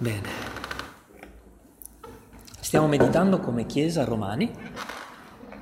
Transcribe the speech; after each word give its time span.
Bene. 0.00 0.30
Stiamo 2.58 2.86
meditando 2.86 3.38
come 3.38 3.66
Chiesa 3.66 4.02
romani, 4.02 4.50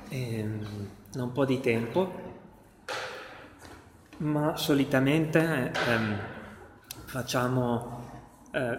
ehm, 0.07 0.65
da 1.11 1.23
un 1.23 1.33
po' 1.33 1.43
di 1.43 1.59
tempo, 1.59 2.37
ma 4.19 4.55
solitamente 4.55 5.73
ehm, 5.87 6.19
facciamo, 7.03 8.05
eh, 8.53 8.77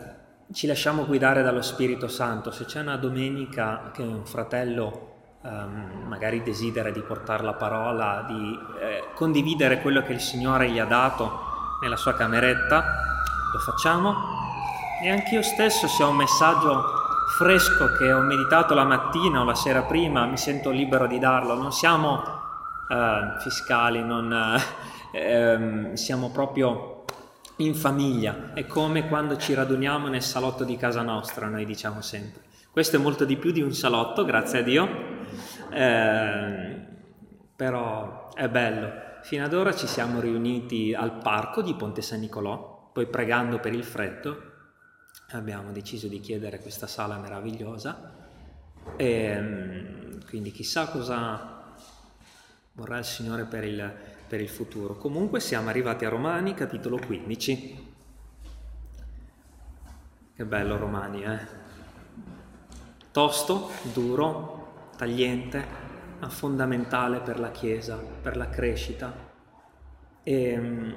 ci 0.51 0.67
lasciamo 0.67 1.05
guidare 1.05 1.43
dallo 1.43 1.61
Spirito 1.61 2.09
Santo. 2.09 2.51
Se 2.53 2.65
c'è 2.65 2.81
una 2.81 2.97
domenica 2.97 3.91
che 3.93 4.01
un 4.01 4.25
fratello 4.25 5.37
ehm, 5.45 6.07
magari 6.07 6.43
desidera 6.43 6.91
di 6.91 7.03
portare 7.03 7.43
la 7.43 7.53
parola, 7.53 8.25
di 8.27 8.59
eh, 8.81 9.13
condividere 9.13 9.83
quello 9.83 10.01
che 10.05 10.15
il 10.15 10.21
Signore 10.21 10.71
gli 10.71 10.79
ha 10.79 10.87
dato 10.87 11.39
nella 11.83 11.97
sua 11.97 12.15
cameretta, 12.15 12.83
lo 13.53 13.59
facciamo 13.59 14.40
e 15.03 15.11
anch'io 15.11 15.43
stesso 15.43 15.89
se 15.89 16.03
ho 16.03 16.11
un 16.11 16.17
messaggio 16.17 16.99
fresco 17.39 17.93
che 17.97 18.13
ho 18.13 18.21
meditato 18.21 18.75
la 18.75 18.85
mattina 18.85 19.41
o 19.41 19.45
la 19.45 19.55
sera 19.55 19.83
prima, 19.83 20.27
mi 20.27 20.37
sento 20.37 20.71
libero 20.71 21.07
di 21.07 21.19
darlo. 21.19 21.55
Non 21.55 21.73
siamo 21.73 22.23
eh, 22.89 23.41
fiscali, 23.41 24.05
non, 24.05 24.61
eh, 25.13 25.91
siamo 25.95 26.31
proprio 26.31 27.05
in 27.57 27.75
famiglia. 27.75 28.53
È 28.53 28.67
come 28.67 29.09
quando 29.09 29.37
ci 29.39 29.55
raduniamo 29.55 30.09
nel 30.09 30.23
salotto 30.23 30.65
di 30.65 30.77
casa 30.77 31.03
nostra, 31.03 31.47
noi 31.47 31.65
diciamo 31.65 32.03
sempre. 32.03 32.43
Questo 32.71 32.97
è 32.97 32.99
molto 32.99 33.25
di 33.25 33.37
più 33.37 33.53
di 33.53 33.63
un 33.63 33.73
salotto, 33.73 34.25
grazie 34.25 34.59
a 34.59 34.63
Dio, 34.63 34.89
eh, 35.71 36.87
però 37.57 38.29
è 38.35 38.49
bello. 38.49 39.09
Fino 39.23 39.45
ad 39.45 39.55
ora 39.55 39.75
ci 39.75 39.87
siamo 39.87 40.21
riuniti 40.21 40.95
al 40.95 41.19
parco 41.19 41.63
di 41.63 41.75
Ponte 41.75 42.03
San 42.03 42.21
Nicolò, 42.21 42.91
poi 42.93 43.07
pregando 43.07 43.61
per 43.61 43.73
il 43.73 43.85
freddo 43.85 44.50
abbiamo 45.33 45.71
deciso 45.73 46.09
di 46.09 46.21
chiedere 46.21 46.61
questa 46.61 46.87
sala 46.87 47.17
meravigliosa 47.17 48.19
e 48.97 49.41
mm, 49.41 50.21
quindi 50.29 50.51
chissà 50.51 50.89
cosa 50.89 51.75
vorrà 52.73 52.99
il 52.99 53.05
Signore 53.05 53.45
per 53.45 53.65
il, 53.65 53.93
per 54.27 54.41
il 54.41 54.49
futuro. 54.49 54.97
Comunque 54.97 55.41
siamo 55.41 55.69
arrivati 55.69 56.05
a 56.05 56.09
Romani, 56.09 56.55
capitolo 56.55 56.99
15. 56.99 57.89
Che 60.35 60.45
bello 60.45 60.77
Romani, 60.77 61.23
eh? 61.23 61.59
Tosto, 63.11 63.71
duro, 63.93 64.91
tagliente, 64.97 65.65
ma 66.19 66.29
fondamentale 66.29 67.21
per 67.21 67.39
la 67.39 67.51
Chiesa, 67.51 67.97
per 67.97 68.37
la 68.37 68.49
crescita. 68.49 69.13
E 70.23 70.59
mm, 70.59 70.93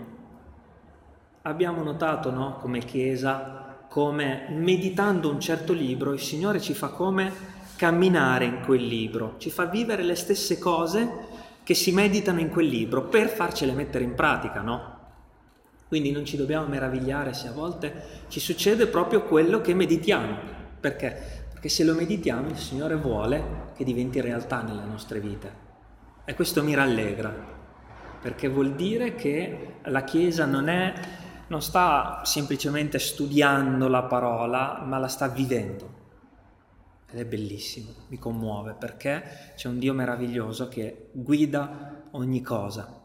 abbiamo 1.42 1.84
notato, 1.84 2.32
no, 2.32 2.58
come 2.58 2.80
Chiesa 2.80 3.63
come 3.94 4.48
meditando 4.50 5.30
un 5.30 5.40
certo 5.40 5.72
libro 5.72 6.14
il 6.14 6.20
Signore 6.20 6.60
ci 6.60 6.74
fa 6.74 6.88
come 6.88 7.32
camminare 7.76 8.46
in 8.46 8.62
quel 8.66 8.84
libro, 8.84 9.36
ci 9.38 9.52
fa 9.52 9.66
vivere 9.66 10.02
le 10.02 10.16
stesse 10.16 10.58
cose 10.58 11.28
che 11.62 11.76
si 11.76 11.92
meditano 11.92 12.40
in 12.40 12.50
quel 12.50 12.66
libro 12.66 13.04
per 13.04 13.30
farcele 13.30 13.72
mettere 13.74 14.04
in 14.04 14.16
pratica, 14.16 14.62
no? 14.62 14.98
Quindi 15.88 16.10
non 16.10 16.26
ci 16.26 16.38
dobbiamo 16.38 16.66
meravigliare 16.66 17.36
se 17.36 17.50
a 17.50 17.52
volte 17.52 18.24
ci 18.30 18.40
succede 18.40 18.88
proprio 18.88 19.26
quello 19.26 19.62
che 19.62 19.76
meditiamo. 19.76 20.38
Perché? 20.80 21.46
Perché 21.52 21.70
se 21.70 21.84
lo 21.84 21.94
meditiamo 21.94 22.50
il 22.50 22.58
Signore 22.58 22.96
vuole 22.96 23.74
che 23.76 23.84
diventi 23.84 24.20
realtà 24.22 24.64
nelle 24.64 24.86
nostre 24.86 25.20
vite. 25.20 25.52
E 26.26 26.34
questo 26.34 26.64
mi 26.64 26.74
rallegra, 26.74 27.32
perché 28.20 28.48
vuol 28.48 28.74
dire 28.74 29.14
che 29.14 29.76
la 29.84 30.04
Chiesa 30.04 30.46
non 30.46 30.68
è 30.68 30.94
non 31.48 31.62
sta 31.62 32.22
semplicemente 32.26 33.00
studiando 33.00 33.88
la 33.88 34.04
parola, 34.04 34.84
ma 34.86 34.98
la 34.98 35.08
sta 35.08 35.28
vivendo. 35.28 36.02
Ed 37.10 37.20
è 37.20 37.26
bellissimo, 37.26 37.92
mi 38.08 38.18
commuove 38.18 38.74
perché 38.74 39.54
c'è 39.56 39.68
un 39.68 39.78
Dio 39.78 39.94
meraviglioso 39.94 40.68
che 40.68 41.10
guida 41.14 42.08
ogni 42.12 42.42
cosa. 42.42 43.02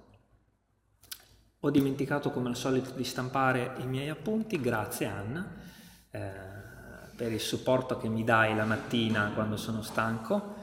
Ho 1.60 1.70
dimenticato 1.70 2.30
come 2.30 2.48
al 2.48 2.56
solito 2.56 2.92
di 2.92 3.04
stampare 3.04 3.74
i 3.78 3.86
miei 3.86 4.08
appunti, 4.08 4.60
grazie 4.60 5.06
Anna 5.06 5.56
eh, 6.10 6.30
per 7.16 7.32
il 7.32 7.40
supporto 7.40 7.98
che 7.98 8.08
mi 8.08 8.24
dai 8.24 8.54
la 8.54 8.64
mattina 8.64 9.32
quando 9.34 9.56
sono 9.56 9.82
stanco, 9.82 10.54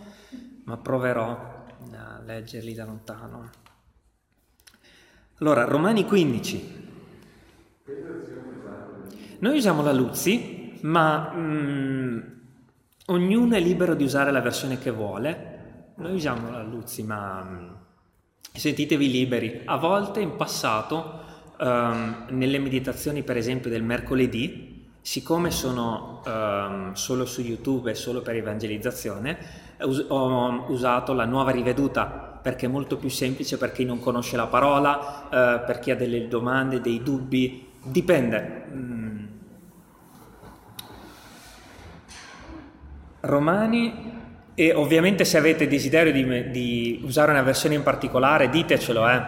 ma 0.63 0.77
proverò 0.77 1.65
a 1.91 2.19
leggerli 2.23 2.73
da 2.73 2.85
lontano. 2.85 3.49
Allora, 5.39 5.65
Romani 5.65 6.05
15, 6.05 6.84
noi 9.39 9.57
usiamo 9.57 9.83
la 9.83 9.93
Luzzi, 9.93 10.79
ma 10.81 11.31
mm, 11.35 12.19
ognuno 13.07 13.55
è 13.55 13.59
libero 13.59 13.93
di 13.93 14.03
usare 14.03 14.31
la 14.31 14.41
versione 14.41 14.79
che 14.79 14.89
vuole. 14.89 15.93
Noi 15.97 16.15
usiamo 16.15 16.49
la 16.49 16.63
Luzzi, 16.63 17.03
ma 17.03 17.43
mm, 17.43 17.67
sentitevi 18.51 19.11
liberi. 19.11 19.61
A 19.65 19.77
volte 19.77 20.19
in 20.19 20.35
passato, 20.35 21.19
um, 21.59 22.25
nelle 22.29 22.57
meditazioni 22.57 23.21
per 23.21 23.37
esempio 23.37 23.69
del 23.69 23.83
mercoledì, 23.83 24.89
siccome 25.01 25.51
sono 25.51 26.23
um, 26.25 26.93
solo 26.93 27.25
su 27.27 27.41
YouTube 27.41 27.91
e 27.91 27.95
solo 27.95 28.23
per 28.23 28.35
evangelizzazione, 28.35 29.37
us- 29.81 30.05
ho 30.07 30.65
usato 30.69 31.13
la 31.13 31.25
nuova 31.25 31.51
riveduta 31.51 32.39
perché 32.41 32.65
è 32.65 32.69
molto 32.69 32.97
più 32.97 33.09
semplice 33.09 33.57
per 33.57 33.71
chi 33.71 33.85
non 33.85 33.99
conosce 33.99 34.37
la 34.37 34.47
parola, 34.47 35.25
uh, 35.25 35.65
per 35.65 35.77
chi 35.79 35.91
ha 35.91 35.95
delle 35.95 36.27
domande, 36.27 36.81
dei 36.81 37.03
dubbi, 37.03 37.64
dipende. 37.85 38.63
Mm, 38.73 39.25
Romani 43.21 44.13
e 44.53 44.73
ovviamente 44.73 45.23
se 45.25 45.37
avete 45.37 45.67
desiderio 45.67 46.13
di, 46.13 46.49
di 46.49 47.01
usare 47.03 47.31
una 47.31 47.41
versione 47.41 47.75
in 47.75 47.83
particolare 47.83 48.49
ditecelo, 48.49 49.09
eh. 49.09 49.21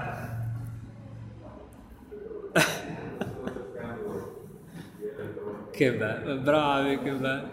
che 5.72 5.94
bello, 5.94 6.38
bravi, 6.38 7.00
che 7.00 7.12
bello. 7.12 7.50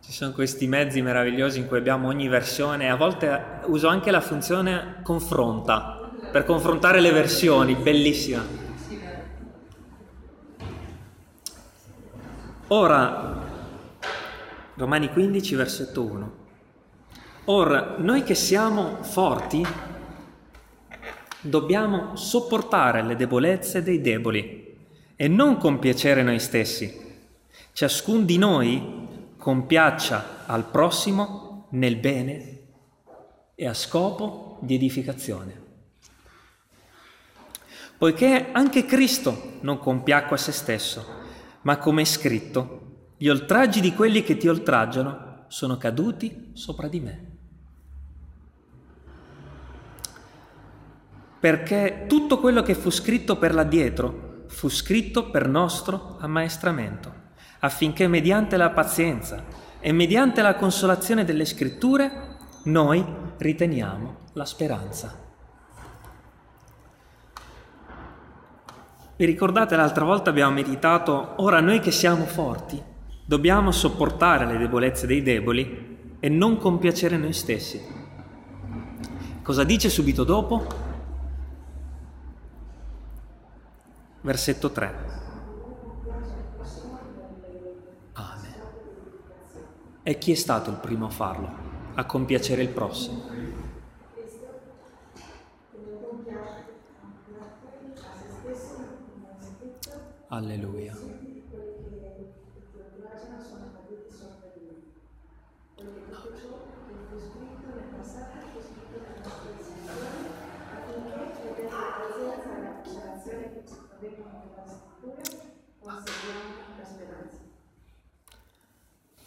Ci 0.00 0.12
sono 0.12 0.32
questi 0.32 0.66
mezzi 0.68 1.02
meravigliosi 1.02 1.58
in 1.58 1.66
cui 1.66 1.76
abbiamo 1.78 2.08
ogni 2.08 2.28
versione, 2.28 2.88
a 2.88 2.96
volte 2.96 3.60
uso 3.66 3.88
anche 3.88 4.12
la 4.12 4.20
funzione 4.20 5.00
confronta, 5.02 6.12
per 6.30 6.44
confrontare 6.44 7.00
le 7.00 7.10
versioni, 7.10 7.74
bellissima. 7.74 8.65
Ora, 12.68 13.44
Romani 14.74 15.08
15, 15.08 15.54
versetto 15.54 16.02
1. 16.02 16.32
Or, 17.44 17.94
noi 17.98 18.24
che 18.24 18.34
siamo 18.34 19.04
forti, 19.04 19.64
dobbiamo 21.42 22.16
sopportare 22.16 23.04
le 23.04 23.14
debolezze 23.14 23.84
dei 23.84 24.00
deboli 24.00 24.76
e 25.14 25.28
non 25.28 25.58
compiacere 25.58 26.24
noi 26.24 26.40
stessi. 26.40 27.04
Ciascun 27.72 28.24
di 28.24 28.36
noi 28.36 29.34
compiaccia 29.38 30.46
al 30.46 30.64
prossimo 30.64 31.68
nel 31.70 31.94
bene 31.94 32.60
e 33.54 33.68
a 33.68 33.74
scopo 33.74 34.58
di 34.62 34.74
edificazione. 34.74 35.62
Poiché 37.96 38.48
anche 38.50 38.84
Cristo 38.86 39.52
non 39.60 39.78
compiacque 39.78 40.34
a 40.34 40.38
se 40.40 40.50
stesso, 40.50 41.25
ma 41.66 41.78
come 41.78 42.02
è 42.02 42.04
scritto, 42.04 43.14
gli 43.16 43.26
oltraggi 43.26 43.80
di 43.80 43.92
quelli 43.92 44.22
che 44.22 44.36
ti 44.36 44.46
oltraggiano 44.46 45.46
sono 45.48 45.76
caduti 45.76 46.50
sopra 46.52 46.86
di 46.86 47.00
me. 47.00 47.26
Perché 51.40 52.04
tutto 52.06 52.38
quello 52.38 52.62
che 52.62 52.76
fu 52.76 52.88
scritto 52.88 53.36
per 53.36 53.52
l'addietro 53.52 54.44
fu 54.46 54.68
scritto 54.68 55.28
per 55.28 55.48
nostro 55.48 56.18
ammaestramento, 56.20 57.12
affinché 57.58 58.06
mediante 58.06 58.56
la 58.56 58.70
pazienza 58.70 59.44
e 59.80 59.90
mediante 59.90 60.42
la 60.42 60.54
consolazione 60.54 61.24
delle 61.24 61.44
scritture 61.44 62.36
noi 62.62 63.04
riteniamo 63.38 64.18
la 64.34 64.44
speranza. 64.44 65.25
Vi 69.16 69.24
ricordate 69.24 69.76
l'altra 69.76 70.04
volta 70.04 70.30
abbiamo 70.30 70.52
meditato, 70.52 71.34
ora 71.36 71.60
noi 71.60 71.80
che 71.80 71.90
siamo 71.90 72.24
forti, 72.24 72.82
Dobbiamo 73.28 73.72
sopportare 73.72 74.46
le 74.46 74.56
debolezze 74.56 75.04
dei 75.04 75.20
deboli 75.20 76.14
e 76.20 76.28
non 76.28 76.58
compiacere 76.58 77.16
noi 77.16 77.32
stessi. 77.32 77.84
Cosa 79.42 79.64
dice 79.64 79.88
subito 79.88 80.22
dopo? 80.22 80.64
Versetto 84.20 84.70
3. 84.70 84.94
Amen. 88.12 88.54
E 90.04 90.18
chi 90.18 90.30
è 90.30 90.36
stato 90.36 90.70
il 90.70 90.76
primo 90.76 91.06
a 91.06 91.10
farlo? 91.10 91.50
A 91.96 92.04
compiacere 92.04 92.62
il 92.62 92.68
prossimo. 92.68 93.24
Alleluia. 100.28 100.94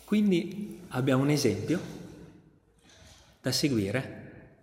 Quindi 0.03 0.81
abbiamo 0.89 1.21
un 1.21 1.29
esempio 1.29 1.79
da 3.41 3.51
seguire, 3.51 4.57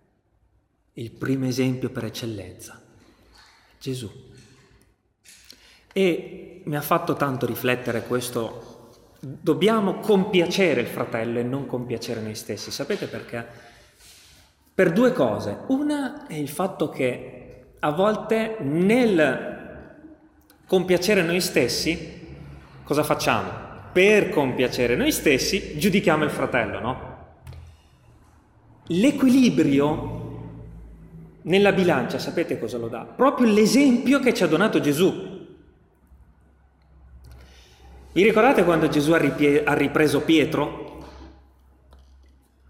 il 0.93 1.09
primo 1.09 1.45
esempio 1.45 1.89
per 1.89 2.03
eccellenza, 2.03 2.81
Gesù. 3.79 4.26
E 5.97 6.61
mi 6.65 6.75
ha 6.75 6.81
fatto 6.81 7.15
tanto 7.15 7.45
riflettere 7.45 8.03
questo, 8.03 8.89
dobbiamo 9.19 9.95
compiacere 9.95 10.81
il 10.81 10.87
fratello 10.87 11.39
e 11.39 11.43
non 11.43 11.65
compiacere 11.65 12.21
noi 12.21 12.35
stessi. 12.35 12.69
Sapete 12.69 13.07
perché? 13.07 13.45
Per 14.73 14.91
due 14.91 15.11
cose. 15.11 15.57
Una 15.67 16.27
è 16.27 16.35
il 16.35 16.49
fatto 16.49 16.89
che 16.89 17.65
a 17.79 17.91
volte 17.91 18.57
nel 18.59 19.95
compiacere 20.67 21.23
noi 21.23 21.41
stessi, 21.41 22.25
cosa 22.83 23.03
facciamo? 23.03 23.65
per 23.97 24.29
compiacere 24.29 24.95
noi 24.95 25.11
stessi, 25.11 25.75
giudichiamo 25.79 26.23
il 26.23 26.29
fratello, 26.29 26.79
no? 26.79 27.15
L'equilibrio 28.89 30.25
nella 31.41 31.71
bilancia, 31.71 32.19
sapete 32.19 32.59
cosa 32.59 32.77
lo 32.77 32.89
dà? 32.89 32.99
Proprio 32.99 33.51
l'esempio 33.51 34.19
che 34.19 34.35
ci 34.35 34.43
ha 34.43 34.47
donato 34.47 34.79
Gesù. 34.79 35.36
Vi 38.17 38.23
ricordate 38.23 38.63
quando 38.63 38.89
Gesù 38.89 39.11
ha, 39.11 39.19
ripie- 39.19 39.63
ha 39.63 39.75
ripreso 39.75 40.21
Pietro? 40.21 41.05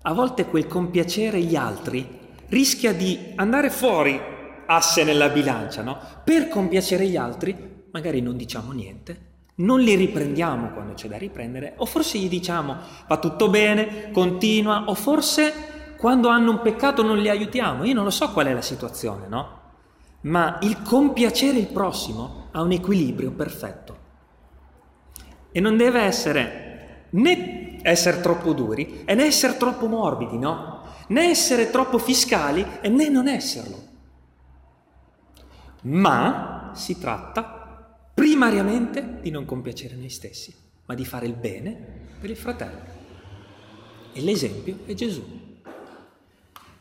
A 0.01 0.11
volte 0.11 0.45
quel 0.45 0.67
compiacere 0.67 1.39
gli 1.39 1.55
altri 1.55 2.05
rischia 2.49 2.93
di 2.93 3.31
andare 3.35 3.69
fuori 3.69 4.19
asse 4.65 5.05
nella 5.05 5.29
bilancia, 5.29 5.83
no? 5.83 5.97
Per 6.25 6.49
compiacere 6.49 7.07
gli 7.07 7.15
altri 7.15 7.85
magari 7.91 8.19
non 8.19 8.35
diciamo 8.35 8.73
niente, 8.73 9.19
non 9.55 9.79
li 9.79 9.95
riprendiamo 9.95 10.71
quando 10.73 10.95
c'è 10.95 11.07
da 11.07 11.17
riprendere, 11.17 11.75
o 11.77 11.85
forse 11.85 12.17
gli 12.17 12.27
diciamo 12.27 12.75
va 13.07 13.17
tutto 13.17 13.49
bene, 13.49 14.11
continua, 14.11 14.89
o 14.89 14.95
forse 14.95 15.95
quando 15.95 16.27
hanno 16.27 16.51
un 16.51 16.61
peccato 16.61 17.03
non 17.03 17.19
li 17.19 17.29
aiutiamo. 17.29 17.85
Io 17.85 17.93
non 17.93 18.03
lo 18.03 18.09
so 18.09 18.33
qual 18.33 18.47
è 18.47 18.53
la 18.53 18.61
situazione, 18.61 19.29
no? 19.29 19.59
Ma 20.23 20.57
il 20.63 20.81
compiacere 20.81 21.57
il 21.57 21.67
prossimo 21.67 22.49
ha 22.51 22.61
un 22.61 22.73
equilibrio 22.73 23.31
perfetto. 23.31 23.96
E 25.51 25.59
non 25.59 25.77
deve 25.77 26.01
essere 26.01 27.05
né 27.11 27.79
essere 27.81 28.19
troppo 28.19 28.53
duri 28.53 29.03
e 29.05 29.15
né 29.15 29.25
essere 29.25 29.57
troppo 29.57 29.87
morbidi, 29.87 30.37
no? 30.37 30.83
Né 31.07 31.29
essere 31.29 31.69
troppo 31.69 31.97
fiscali 31.97 32.65
e 32.81 32.89
né 32.89 33.07
non 33.07 33.27
esserlo. 33.27 33.85
Ma 35.83 36.71
si 36.73 36.99
tratta 36.99 38.01
primariamente 38.13 39.19
di 39.21 39.29
non 39.29 39.45
compiacere 39.45 39.95
noi 39.95 40.09
stessi, 40.09 40.53
ma 40.85 40.95
di 40.95 41.05
fare 41.05 41.27
il 41.27 41.35
bene 41.35 42.05
per 42.19 42.29
il 42.29 42.35
fratello. 42.35 42.95
E 44.11 44.21
l'esempio 44.21 44.79
è 44.85 44.93
Gesù. 44.93 45.45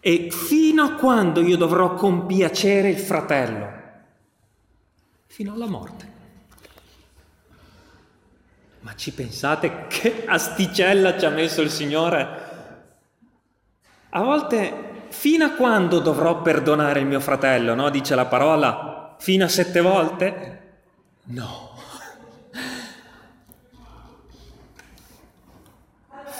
E 0.00 0.28
fino 0.30 0.82
a 0.82 0.94
quando 0.94 1.40
io 1.42 1.56
dovrò 1.56 1.94
compiacere 1.94 2.88
il 2.88 2.98
fratello? 2.98 3.84
Fino 5.26 5.52
alla 5.52 5.66
morte. 5.66 6.15
Ma 8.86 8.94
ci 8.94 9.10
pensate 9.10 9.86
che 9.88 10.22
asticella 10.28 11.18
ci 11.18 11.26
ha 11.26 11.30
messo 11.30 11.60
il 11.60 11.70
Signore? 11.70 12.28
A 14.10 14.22
volte, 14.22 15.08
fino 15.08 15.44
a 15.44 15.50
quando 15.50 15.98
dovrò 15.98 16.40
perdonare 16.40 17.00
il 17.00 17.06
mio 17.06 17.18
fratello, 17.18 17.74
no? 17.74 17.90
Dice 17.90 18.14
la 18.14 18.26
parola, 18.26 19.16
fino 19.18 19.44
a 19.44 19.48
sette 19.48 19.80
volte? 19.80 20.60
No. 21.24 21.76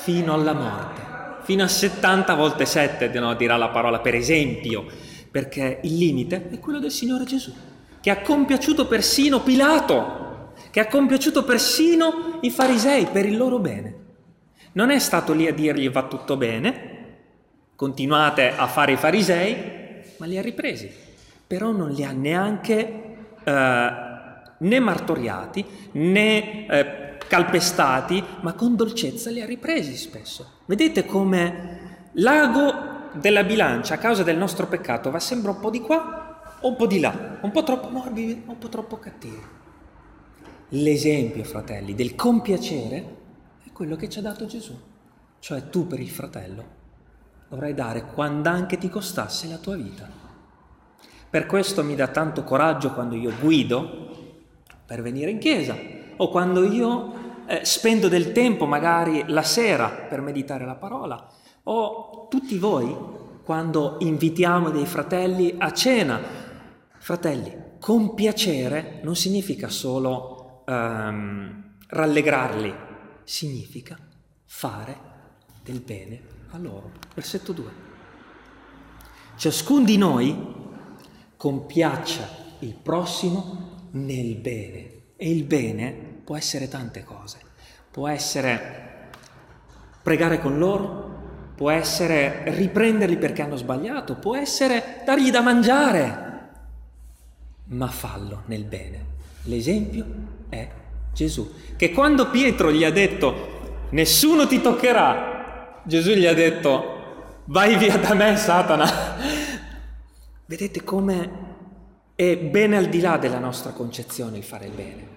Fino 0.02 0.32
alla 0.32 0.52
morte, 0.52 1.02
fino 1.42 1.64
a 1.64 1.68
70 1.68 2.32
volte 2.34 2.64
7, 2.64 3.08
no, 3.18 3.34
dirà 3.34 3.56
la 3.56 3.70
parola 3.70 3.98
per 3.98 4.14
esempio, 4.14 4.86
perché 5.32 5.80
il 5.82 5.96
limite 5.96 6.48
è 6.48 6.60
quello 6.60 6.78
del 6.78 6.92
Signore 6.92 7.24
Gesù, 7.24 7.52
che 8.00 8.10
ha 8.10 8.20
compiaciuto 8.20 8.86
persino 8.86 9.40
Pilato, 9.40 10.26
che 10.76 10.82
ha 10.82 10.88
compiaciuto 10.88 11.42
persino 11.42 12.36
i 12.42 12.50
farisei 12.50 13.06
per 13.06 13.24
il 13.24 13.38
loro 13.38 13.58
bene. 13.58 13.94
Non 14.72 14.90
è 14.90 14.98
stato 14.98 15.32
lì 15.32 15.46
a 15.46 15.54
dirgli 15.54 15.88
va 15.88 16.02
tutto 16.02 16.36
bene, 16.36 17.14
continuate 17.74 18.54
a 18.54 18.66
fare 18.66 18.92
i 18.92 18.98
farisei, 18.98 19.56
ma 20.18 20.26
li 20.26 20.36
ha 20.36 20.42
ripresi, 20.42 20.92
però 21.46 21.70
non 21.70 21.92
li 21.92 22.04
ha 22.04 22.12
neanche... 22.12 23.04
Eh, 23.42 24.04
né 24.58 24.80
martoriati 24.80 25.64
né 25.92 26.66
eh, 26.66 27.18
calpestati, 27.26 28.22
ma 28.40 28.54
con 28.54 28.74
dolcezza 28.74 29.30
li 29.30 29.42
ha 29.42 29.46
ripresi 29.46 29.94
spesso. 29.96 30.60
Vedete 30.64 31.04
come 31.04 32.08
l'ago 32.12 32.74
della 33.12 33.44
bilancia 33.44 33.94
a 33.94 33.98
causa 33.98 34.22
del 34.22 34.38
nostro 34.38 34.66
peccato 34.66 35.10
va 35.10 35.20
sempre 35.20 35.50
un 35.50 35.60
po' 35.60 35.70
di 35.70 35.80
qua 35.80 36.58
o 36.60 36.68
un 36.68 36.76
po' 36.76 36.86
di 36.86 37.00
là, 37.00 37.38
un 37.40 37.50
po' 37.50 37.62
troppo 37.62 37.88
morbidi 37.88 38.42
un 38.46 38.58
po' 38.58 38.68
troppo 38.68 38.98
cattivi. 38.98 39.64
L'esempio, 40.70 41.44
fratelli, 41.44 41.94
del 41.94 42.16
compiacere 42.16 43.16
è 43.64 43.70
quello 43.72 43.94
che 43.94 44.08
ci 44.08 44.18
ha 44.18 44.22
dato 44.22 44.46
Gesù, 44.46 44.76
cioè 45.38 45.68
tu 45.68 45.86
per 45.86 46.00
il 46.00 46.10
fratello 46.10 46.64
dovrai 47.48 47.72
dare 47.72 48.06
quando 48.06 48.48
anche 48.48 48.76
ti 48.76 48.88
costasse 48.88 49.46
la 49.46 49.58
tua 49.58 49.76
vita. 49.76 50.08
Per 51.30 51.46
questo 51.46 51.84
mi 51.84 51.94
dà 51.94 52.08
tanto 52.08 52.42
coraggio 52.42 52.92
quando 52.92 53.14
io 53.14 53.32
guido 53.40 54.34
per 54.84 55.02
venire 55.02 55.30
in 55.30 55.38
chiesa 55.38 55.76
o 56.16 56.28
quando 56.30 56.64
io 56.64 57.12
eh, 57.46 57.64
spendo 57.64 58.08
del 58.08 58.32
tempo 58.32 58.66
magari 58.66 59.24
la 59.28 59.42
sera 59.42 59.88
per 59.88 60.20
meditare 60.20 60.64
la 60.64 60.74
parola 60.74 61.28
o 61.64 62.26
tutti 62.28 62.58
voi 62.58 62.92
quando 63.44 63.98
invitiamo 64.00 64.70
dei 64.70 64.86
fratelli 64.86 65.54
a 65.58 65.72
cena. 65.72 66.20
Fratelli, 66.98 67.54
compiacere 67.78 68.98
non 69.04 69.14
significa 69.14 69.68
solo 69.68 70.35
ehm, 70.66 71.64
rallegrarli, 71.88 72.74
significa 73.24 73.98
fare 74.44 74.98
del 75.62 75.80
bene 75.80 76.20
a 76.50 76.58
loro. 76.58 76.92
Versetto 77.14 77.52
2. 77.52 77.70
Ciascun 79.36 79.84
di 79.84 79.96
noi 79.96 80.54
compiaccia 81.36 82.28
il 82.60 82.74
prossimo 82.74 83.88
nel 83.92 84.36
bene. 84.36 84.94
E 85.16 85.30
il 85.30 85.44
bene 85.44 86.20
può 86.24 86.36
essere 86.36 86.68
tante 86.68 87.04
cose. 87.04 87.40
Può 87.90 88.08
essere 88.08 89.10
pregare 90.02 90.40
con 90.40 90.58
loro, 90.58 91.52
può 91.56 91.70
essere 91.70 92.44
riprenderli 92.54 93.16
perché 93.16 93.42
hanno 93.42 93.56
sbagliato, 93.56 94.16
può 94.16 94.36
essere 94.36 95.02
dargli 95.04 95.30
da 95.30 95.40
mangiare, 95.40 96.50
ma 97.64 97.88
fallo 97.88 98.42
nel 98.46 98.64
bene. 98.64 99.14
L'esempio 99.44 100.35
è 100.48 100.68
Gesù, 101.12 101.50
che 101.76 101.92
quando 101.92 102.28
Pietro 102.28 102.70
gli 102.70 102.84
ha 102.84 102.90
detto 102.90 103.86
nessuno 103.90 104.46
ti 104.46 104.60
toccherà, 104.60 105.80
Gesù 105.84 106.12
gli 106.12 106.26
ha 106.26 106.34
detto 106.34 107.40
vai 107.46 107.76
via 107.76 107.96
da 107.96 108.12
me 108.14 108.36
Satana. 108.36 108.86
Vedete 110.44 110.84
come 110.84 111.44
è 112.14 112.36
ben 112.36 112.74
al 112.74 112.86
di 112.86 113.00
là 113.00 113.16
della 113.16 113.38
nostra 113.38 113.72
concezione 113.72 114.36
il 114.36 114.44
fare 114.44 114.66
il 114.66 114.72
bene. 114.72 115.08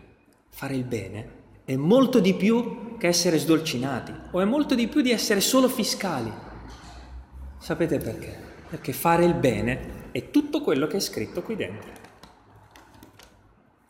Fare 0.49 0.75
il 0.75 0.83
bene 0.83 1.37
è 1.65 1.75
molto 1.75 2.19
di 2.19 2.33
più 2.33 2.97
che 2.97 3.07
essere 3.07 3.37
sdolcinati 3.37 4.13
o 4.31 4.39
è 4.39 4.45
molto 4.45 4.75
di 4.75 4.87
più 4.87 5.01
di 5.01 5.11
essere 5.11 5.41
solo 5.41 5.67
fiscali. 5.67 6.31
Sapete 7.57 7.97
perché? 7.97 8.37
Perché 8.69 8.93
fare 8.93 9.25
il 9.25 9.33
bene 9.33 10.09
è 10.11 10.29
tutto 10.31 10.61
quello 10.61 10.87
che 10.87 10.97
è 10.97 11.01
scritto 11.01 11.41
qui 11.41 11.55
dentro. 11.55 11.91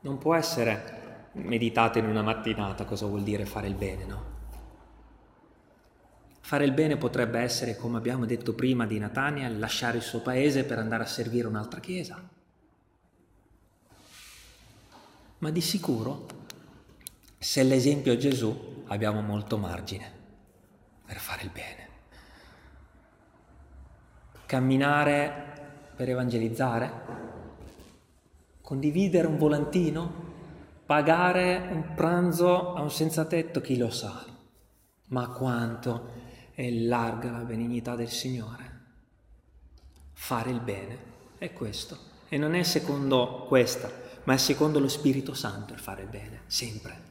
Non 0.01 0.17
può 0.17 0.35
essere 0.35 0.98
meditato 1.43 1.97
in 1.97 2.05
una 2.05 2.21
mattinata 2.21 2.85
cosa 2.85 3.05
vuol 3.05 3.23
dire 3.23 3.45
fare 3.45 3.67
il 3.67 3.75
bene, 3.75 4.05
no? 4.05 4.37
Fare 6.41 6.65
il 6.65 6.71
bene 6.71 6.97
potrebbe 6.97 7.39
essere, 7.39 7.75
come 7.75 7.97
abbiamo 7.97 8.25
detto 8.25 8.53
prima 8.53 8.85
di 8.85 8.97
Natania, 8.97 9.47
lasciare 9.49 9.97
il 9.97 10.03
suo 10.03 10.21
paese 10.21 10.63
per 10.63 10.79
andare 10.79 11.03
a 11.03 11.07
servire 11.07 11.47
un'altra 11.47 11.79
chiesa 11.79 12.37
ma 15.39 15.51
di 15.51 15.61
sicuro, 15.61 16.25
se 17.37 17.63
l'esempio 17.63 18.11
è 18.11 18.17
Gesù, 18.17 18.83
abbiamo 18.87 19.21
molto 19.21 19.57
margine 19.57 20.11
per 21.05 21.17
fare 21.17 21.43
il 21.43 21.49
bene. 21.49 21.87
Camminare 24.45 25.91
per 25.95 26.09
evangelizzare, 26.09 26.91
condividere 28.61 29.27
un 29.27 29.37
volantino, 29.37 30.27
pagare 30.89 31.69
un 31.69 31.93
pranzo 31.93 32.73
a 32.73 32.81
un 32.81 32.89
senza 32.89 33.25
tetto, 33.25 33.61
chi 33.61 33.77
lo 33.77 33.91
sa, 33.91 34.25
ma 35.09 35.27
quanto 35.27 36.09
è 36.51 36.67
larga 36.71 37.29
la 37.29 37.43
benignità 37.43 37.95
del 37.95 38.09
Signore. 38.09 38.77
Fare 40.13 40.49
il 40.49 40.59
bene 40.59 40.97
è 41.37 41.53
questo 41.53 41.95
e 42.27 42.39
non 42.39 42.55
è 42.55 42.63
secondo 42.63 43.45
questa 43.47 43.87
ma 44.23 44.33
è 44.33 44.37
secondo 44.37 44.79
lo 44.79 44.87
Spirito 44.87 45.35
Santo 45.35 45.73
il 45.73 45.79
fare 45.79 46.05
bene, 46.05 46.41
sempre. 46.47 47.01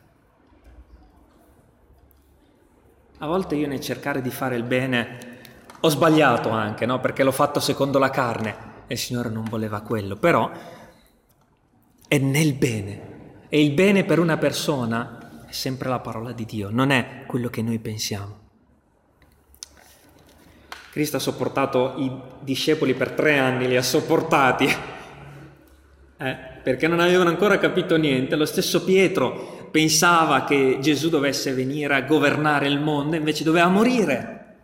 A 3.19 3.27
volte 3.29 3.55
io 3.55 3.69
nel 3.69 3.81
cercare 3.81 4.21
di 4.21 4.31
fare 4.31 4.57
il 4.57 4.65
bene 4.65 5.39
ho 5.79 5.89
sbagliato 5.89 6.49
anche, 6.49 6.85
no? 6.85 6.99
Perché 6.99 7.23
l'ho 7.23 7.31
fatto 7.31 7.61
secondo 7.61 8.01
la 8.01 8.11
carne 8.11 8.57
e 8.89 8.95
il 8.95 8.99
Signore 8.99 9.29
non 9.29 9.45
voleva 9.45 9.83
quello, 9.83 10.17
però 10.17 10.51
è 12.09 12.19
nel 12.19 12.55
bene. 12.55 13.08
E 13.49 13.63
il 13.63 13.73
bene 13.73 14.05
per 14.05 14.19
una 14.19 14.37
persona 14.37 15.45
è 15.47 15.53
sempre 15.53 15.89
la 15.89 16.01
parola 16.01 16.33
di 16.33 16.45
Dio, 16.45 16.69
non 16.71 16.91
è 16.91 17.25
quello 17.27 17.49
che 17.49 17.63
noi 17.63 17.79
pensiamo. 17.79 18.37
Cristo 20.91 21.17
ha 21.17 21.21
sopportato 21.21 21.95
i 21.97 22.11
discepoli 22.41 22.93
per 22.93 23.13
tre 23.13 23.39
anni, 23.39 23.69
li 23.69 23.77
ha 23.77 23.83
sopportati, 23.83 24.67
eh, 26.17 26.37
perché 26.63 26.89
non 26.89 27.01
avevano 27.01 27.31
ancora 27.31 27.59
capito 27.59 27.97
niente. 27.97 28.37
Lo 28.37 28.45
stesso 28.45 28.85
Pietro 28.85 29.69
pensava 29.71 30.45
che 30.45 30.79
Gesù 30.81 31.09
dovesse 31.09 31.55
venire 31.55 31.95
a 31.95 32.03
governare 32.03 32.67
il 32.67 32.81
mondo, 32.81 33.17
invece 33.17 33.45
doveva 33.45 33.69
morire. 33.69 34.57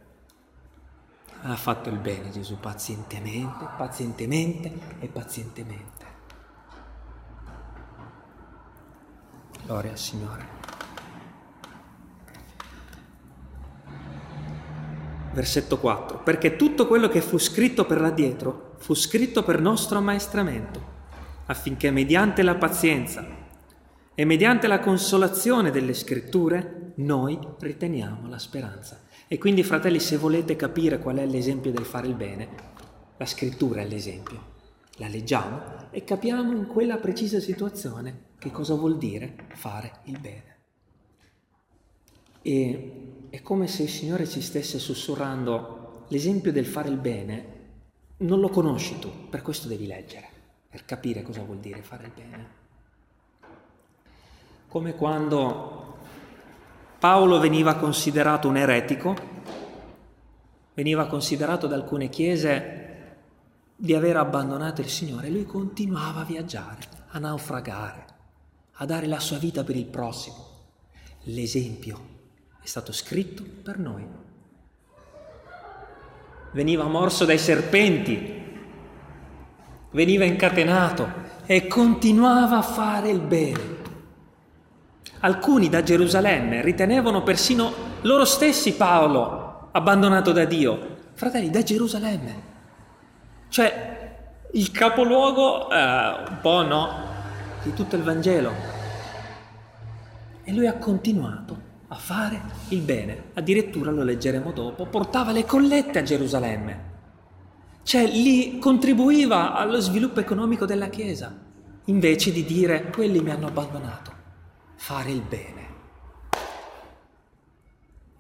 Ha 1.42 1.56
fatto 1.56 1.88
il 1.88 1.98
bene 1.98 2.30
Gesù 2.30 2.58
pazientemente, 2.58 3.66
pazientemente 3.76 4.72
e 5.00 5.06
pazientemente. 5.06 6.13
Gloria 9.64 9.90
al 9.90 9.98
Signore. 9.98 10.54
versetto 15.34 15.78
4, 15.78 16.20
perché 16.22 16.56
tutto 16.56 16.86
quello 16.86 17.08
che 17.08 17.20
fu 17.20 17.38
scritto 17.38 17.84
per 17.84 18.00
là 18.00 18.10
dietro 18.10 18.76
fu 18.78 18.94
scritto 18.94 19.42
per 19.42 19.60
nostro 19.60 19.98
ammaestramento, 19.98 20.92
affinché 21.46 21.90
mediante 21.90 22.42
la 22.42 22.54
pazienza 22.54 23.26
e 24.14 24.24
mediante 24.24 24.68
la 24.68 24.78
consolazione 24.78 25.72
delle 25.72 25.92
scritture 25.92 26.92
noi 26.96 27.36
riteniamo 27.58 28.28
la 28.28 28.38
speranza. 28.38 29.00
E 29.26 29.38
quindi, 29.38 29.64
fratelli, 29.64 29.98
se 29.98 30.16
volete 30.16 30.54
capire 30.54 30.98
qual 30.98 31.16
è 31.16 31.26
l'esempio 31.26 31.72
del 31.72 31.84
fare 31.84 32.06
il 32.06 32.14
bene, 32.14 32.48
la 33.16 33.26
scrittura 33.26 33.80
è 33.80 33.86
l'esempio. 33.86 34.53
La 34.98 35.08
leggiamo 35.08 35.90
e 35.90 36.04
capiamo 36.04 36.52
in 36.52 36.66
quella 36.66 36.98
precisa 36.98 37.40
situazione 37.40 38.32
che 38.38 38.50
cosa 38.52 38.74
vuol 38.74 38.96
dire 38.96 39.34
fare 39.54 40.00
il 40.04 40.20
bene. 40.20 40.56
E 42.42 43.26
è 43.30 43.42
come 43.42 43.66
se 43.66 43.84
il 43.84 43.88
Signore 43.88 44.28
ci 44.28 44.40
stesse 44.40 44.78
sussurrando 44.78 46.04
l'esempio 46.08 46.52
del 46.52 46.66
fare 46.66 46.90
il 46.90 46.98
bene, 46.98 47.52
non 48.18 48.38
lo 48.38 48.48
conosci 48.50 48.98
tu, 49.00 49.10
per 49.28 49.42
questo 49.42 49.66
devi 49.66 49.86
leggere, 49.86 50.28
per 50.68 50.84
capire 50.84 51.22
cosa 51.22 51.42
vuol 51.42 51.58
dire 51.58 51.82
fare 51.82 52.04
il 52.04 52.12
bene. 52.14 52.48
Come 54.68 54.94
quando 54.94 55.96
Paolo 57.00 57.40
veniva 57.40 57.74
considerato 57.76 58.48
un 58.48 58.56
eretico, 58.56 59.16
veniva 60.74 61.06
considerato 61.06 61.66
da 61.66 61.74
alcune 61.74 62.08
chiese 62.08 62.83
di 63.76 63.94
aver 63.94 64.16
abbandonato 64.16 64.80
il 64.80 64.88
Signore, 64.88 65.30
lui 65.30 65.44
continuava 65.44 66.20
a 66.20 66.24
viaggiare, 66.24 66.82
a 67.08 67.18
naufragare, 67.18 68.06
a 68.72 68.86
dare 68.86 69.06
la 69.06 69.20
sua 69.20 69.38
vita 69.38 69.64
per 69.64 69.76
il 69.76 69.86
prossimo. 69.86 70.52
L'esempio 71.24 72.12
è 72.62 72.66
stato 72.66 72.92
scritto 72.92 73.42
per 73.62 73.78
noi. 73.78 74.06
Veniva 76.52 76.84
morso 76.84 77.24
dai 77.24 77.38
serpenti, 77.38 78.42
veniva 79.90 80.24
incatenato 80.24 81.22
e 81.46 81.66
continuava 81.66 82.58
a 82.58 82.62
fare 82.62 83.10
il 83.10 83.20
bene. 83.20 83.82
Alcuni 85.20 85.68
da 85.68 85.82
Gerusalemme 85.82 86.62
ritenevano 86.62 87.22
persino 87.22 87.72
loro 88.02 88.24
stessi 88.24 88.74
Paolo 88.74 89.68
abbandonato 89.72 90.32
da 90.32 90.44
Dio. 90.44 90.96
Fratelli, 91.14 91.50
da 91.50 91.62
Gerusalemme. 91.62 92.53
Cioè, 93.54 94.16
il 94.54 94.72
capoluogo, 94.72 95.70
eh, 95.70 95.76
un 95.76 96.38
po' 96.42 96.62
no, 96.62 96.88
di 97.62 97.72
tutto 97.72 97.94
il 97.94 98.02
Vangelo. 98.02 98.50
E 100.42 100.52
lui 100.52 100.66
ha 100.66 100.74
continuato 100.76 101.56
a 101.86 101.94
fare 101.94 102.40
il 102.70 102.80
bene. 102.80 103.26
Addirittura, 103.34 103.92
lo 103.92 104.02
leggeremo 104.02 104.50
dopo, 104.50 104.86
portava 104.86 105.30
le 105.30 105.44
collette 105.44 106.00
a 106.00 106.02
Gerusalemme. 106.02 106.80
Cioè 107.84 108.08
lì 108.08 108.58
contribuiva 108.58 109.54
allo 109.54 109.78
sviluppo 109.78 110.18
economico 110.18 110.66
della 110.66 110.88
Chiesa, 110.88 111.32
invece 111.84 112.32
di 112.32 112.44
dire 112.44 112.90
quelli 112.90 113.20
mi 113.20 113.30
hanno 113.30 113.46
abbandonato. 113.46 114.12
Fare 114.74 115.12
il 115.12 115.22
bene. 115.22 115.63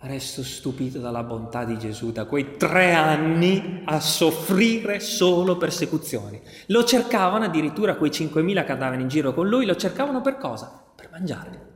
Resto 0.04 0.42
stupito 0.42 0.98
dalla 0.98 1.22
bontà 1.22 1.64
di 1.64 1.78
Gesù, 1.78 2.12
da 2.12 2.26
quei 2.26 2.56
tre 2.56 2.92
anni 2.92 3.82
a 3.84 4.00
soffrire 4.00 5.00
solo 5.00 5.56
persecuzioni. 5.56 6.40
Lo 6.66 6.84
cercavano 6.84 7.44
addirittura 7.44 7.96
quei 7.96 8.10
5.000 8.10 8.64
che 8.64 8.72
andavano 8.72 9.00
in 9.00 9.08
giro 9.08 9.32
con 9.32 9.48
lui, 9.48 9.64
lo 9.64 9.76
cercavano 9.76 10.20
per 10.20 10.36
cosa? 10.36 10.84
Per 10.94 11.08
mangiare 11.10 11.72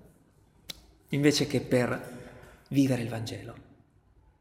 invece 1.10 1.46
che 1.46 1.60
per 1.60 2.16
vivere 2.68 3.02
il 3.02 3.08
Vangelo. 3.08 3.54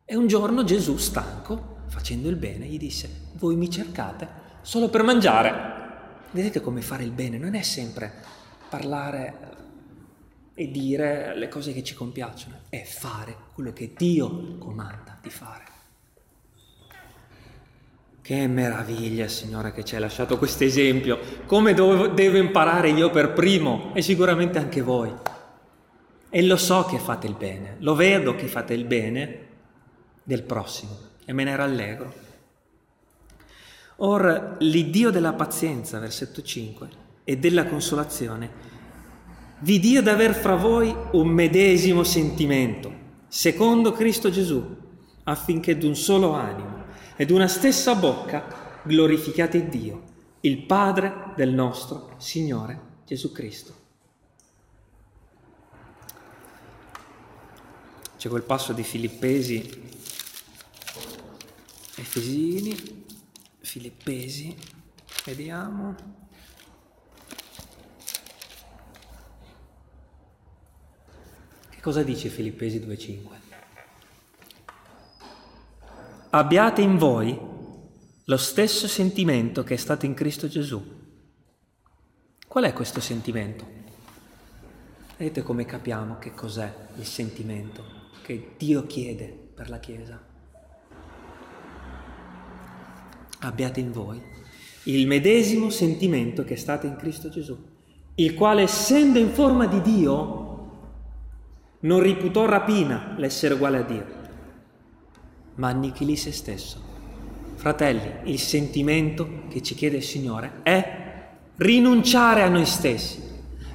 E 0.05 0.15
un 0.15 0.27
giorno 0.27 0.63
Gesù, 0.63 0.97
stanco, 0.97 1.77
facendo 1.87 2.29
il 2.29 2.35
bene, 2.35 2.65
gli 2.65 2.77
disse, 2.77 3.09
voi 3.33 3.55
mi 3.55 3.69
cercate 3.69 4.27
solo 4.61 4.89
per 4.89 5.03
mangiare. 5.03 5.75
Vedete 6.31 6.61
come 6.61 6.81
fare 6.81 7.03
il 7.03 7.11
bene 7.11 7.37
non 7.37 7.55
è 7.55 7.61
sempre 7.61 8.11
parlare 8.69 9.55
e 10.59 10.71
dire 10.71 11.37
le 11.37 11.49
cose 11.49 11.71
che 11.71 11.83
ci 11.83 11.93
compiacciono, 11.93 12.61
è 12.69 12.81
fare 12.81 13.35
quello 13.53 13.71
che 13.73 13.93
Dio 13.95 14.57
comanda 14.57 15.19
di 15.21 15.29
fare. 15.29 15.63
Che 18.23 18.47
meraviglia, 18.47 19.27
Signore, 19.27 19.71
che 19.71 19.85
ci 19.85 19.93
hai 19.93 20.01
lasciato 20.01 20.39
questo 20.39 20.63
esempio. 20.63 21.19
Come 21.45 21.75
devo, 21.75 22.07
devo 22.07 22.37
imparare 22.37 22.89
io 22.89 23.11
per 23.11 23.33
primo 23.33 23.93
e 23.93 24.01
sicuramente 24.01 24.57
anche 24.57 24.81
voi. 24.81 25.13
E 26.27 26.41
lo 26.41 26.57
so 26.57 26.85
che 26.85 26.97
fate 26.97 27.27
il 27.27 27.35
bene, 27.35 27.75
lo 27.77 27.93
vedo 27.93 28.33
che 28.33 28.47
fate 28.47 28.73
il 28.73 28.85
bene 28.85 29.45
del 30.23 30.41
prossimo 30.41 30.97
e 31.23 31.33
me 31.33 31.43
ne 31.43 31.55
rallegro. 31.55 32.13
Or 33.97 34.55
l'Iddio 34.57 35.11
della 35.11 35.33
pazienza, 35.33 35.99
versetto 35.99 36.41
5, 36.41 36.89
e 37.23 37.37
della 37.37 37.67
consolazione, 37.67 38.76
vi 39.59 39.79
dia 39.79 40.01
d'aver 40.01 40.35
fra 40.35 40.55
voi 40.55 40.95
un 41.13 41.27
medesimo 41.27 42.03
sentimento, 42.03 42.93
secondo 43.27 43.91
Cristo 43.91 44.29
Gesù, 44.29 44.63
affinché 45.23 45.77
d'un 45.77 45.95
solo 45.95 46.33
animo 46.33 46.85
ed 47.15 47.31
una 47.31 47.47
stessa 47.47 47.95
bocca 47.95 48.81
glorificate 48.83 49.67
Dio, 49.67 50.03
il 50.41 50.63
Padre 50.65 51.33
del 51.35 51.53
nostro 51.53 52.13
Signore 52.17 53.01
Gesù 53.05 53.31
Cristo. 53.31 53.75
C'è 58.17 58.29
quel 58.29 58.43
passo 58.43 58.73
di 58.73 58.83
Filippesi, 58.83 59.85
Efesini, 61.95 63.05
Filippesi, 63.59 64.55
vediamo. 65.25 66.25
Che 71.77 71.83
cosa 71.83 72.03
dice 72.03 72.27
Filippesi 72.27 72.79
2.5? 72.79 73.19
Abbiate 76.31 76.81
in 76.81 76.97
voi 76.97 77.39
lo 78.25 78.37
stesso 78.37 78.87
sentimento 78.89 79.63
che 79.63 79.75
è 79.75 79.77
stato 79.77 80.05
in 80.05 80.13
Cristo 80.13 80.49
Gesù. 80.49 80.83
Qual 82.47 82.63
è 82.65 82.73
questo 82.73 82.99
sentimento? 82.99 83.65
Vedete 85.15 85.43
come 85.43 85.65
capiamo 85.65 86.17
che 86.17 86.33
cos'è 86.33 86.73
il 86.97 87.05
sentimento? 87.05 87.97
che 88.27 88.55
Dio 88.57 88.85
chiede 88.85 89.33
per 89.55 89.69
la 89.69 89.79
Chiesa. 89.79 90.21
Abbiate 93.39 93.79
in 93.79 93.93
voi 93.93 94.21
il 94.83 95.07
medesimo 95.07 95.69
sentimento 95.69 96.43
che 96.43 96.55
è 96.55 96.57
stato 96.57 96.87
in 96.87 96.97
Cristo 96.97 97.29
Gesù, 97.29 97.57
il 98.15 98.33
quale 98.33 98.63
essendo 98.63 99.17
in 99.17 99.29
forma 99.29 99.65
di 99.65 99.81
Dio 99.81 100.46
non 101.79 101.99
riputò 101.99 102.45
rapina 102.45 103.13
l'essere 103.17 103.53
uguale 103.53 103.77
a 103.77 103.83
Dio, 103.83 104.05
ma 105.55 105.69
annichilì 105.69 106.15
se 106.15 106.31
stesso. 106.31 106.95
Fratelli, 107.55 108.31
il 108.31 108.39
sentimento 108.39 109.43
che 109.49 109.61
ci 109.61 109.75
chiede 109.75 109.97
il 109.97 110.03
Signore 110.03 110.59
è 110.63 111.25
rinunciare 111.57 112.43
a 112.43 112.49
noi 112.49 112.65
stessi, 112.65 113.21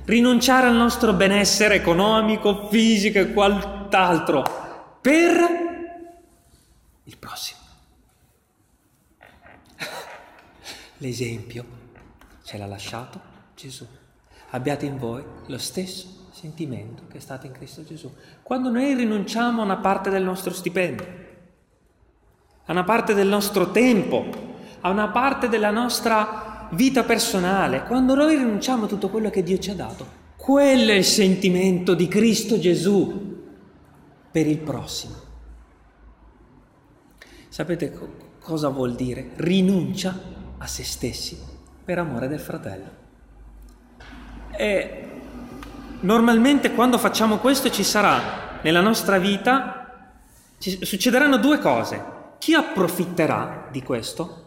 rinunciare 0.04 0.66
al 0.68 0.75
nostro 0.75 1.12
benessere 1.12 1.76
economico, 1.76 2.68
fisico 2.68 3.18
e 3.18 3.32
tutt'altro 3.32 4.44
per 5.00 5.37
il 7.04 7.16
prossimo. 7.18 7.61
L'esempio 10.99 11.64
ce 12.44 12.59
l'ha 12.59 12.66
lasciato 12.66 13.21
Gesù. 13.56 13.87
Abbiate 14.50 14.87
in 14.87 14.99
voi 14.99 15.25
lo 15.47 15.59
stesso 15.59 16.22
sentimento 16.42 17.04
che 17.08 17.18
è 17.18 17.20
stato 17.20 17.46
in 17.46 17.52
Cristo 17.52 17.84
Gesù. 17.84 18.12
Quando 18.42 18.68
noi 18.68 18.94
rinunciamo 18.94 19.61
a 19.61 19.64
una 19.64 19.76
parte 19.76 20.11
del 20.11 20.25
nostro 20.25 20.52
stipendio, 20.52 21.06
a 22.64 22.72
una 22.72 22.82
parte 22.82 23.14
del 23.14 23.28
nostro 23.28 23.70
tempo, 23.70 24.25
a 24.80 24.90
una 24.90 25.11
parte 25.11 25.49
della 25.49 25.70
nostra 25.70 26.68
vita 26.72 27.04
personale, 27.04 27.84
quando 27.84 28.16
noi 28.16 28.37
rinunciamo 28.37 28.87
a 28.87 28.88
tutto 28.88 29.08
quello 29.08 29.30
che 29.30 29.44
Dio 29.44 29.56
ci 29.58 29.70
ha 29.70 29.76
dato, 29.76 30.20
quello 30.37 30.90
è 30.90 30.96
il 30.96 31.04
sentimento 31.04 31.94
di 31.94 32.08
Cristo 32.08 32.58
Gesù 32.58 33.40
per 34.28 34.49
il 34.49 34.58
prossimo. 34.58 35.14
Sapete 37.46 37.92
co- 37.92 38.14
cosa 38.40 38.68
vuol 38.68 38.96
dire? 38.96 39.30
Rinuncia 39.37 40.18
a 40.58 40.66
se 40.66 40.82
stessi 40.82 41.38
per 41.84 41.99
amore 41.99 42.26
del 42.26 42.40
fratello. 42.40 43.00
E 44.56 45.12
normalmente 46.02 46.73
quando 46.73 46.99
facciamo 46.99 47.38
questo 47.38 47.71
ci 47.71 47.82
sarà 47.82 48.61
nella 48.62 48.80
nostra 48.80 49.18
vita, 49.18 50.11
ci 50.59 50.85
succederanno 50.85 51.38
due 51.38 51.59
cose. 51.59 52.21
Chi 52.38 52.54
approfitterà 52.54 53.68
di 53.71 53.82
questo 53.82 54.40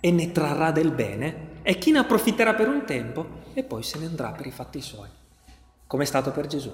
e 0.00 0.10
ne 0.10 0.32
trarrà 0.32 0.70
del 0.70 0.90
bene 0.90 1.60
e 1.62 1.78
chi 1.78 1.92
ne 1.92 2.00
approfitterà 2.00 2.54
per 2.54 2.68
un 2.68 2.84
tempo 2.84 3.40
e 3.54 3.62
poi 3.62 3.82
se 3.82 3.98
ne 3.98 4.06
andrà 4.06 4.30
per 4.32 4.46
i 4.46 4.50
fatti 4.50 4.80
suoi, 4.80 5.08
come 5.86 6.02
è 6.02 6.06
stato 6.06 6.30
per 6.30 6.46
Gesù. 6.46 6.72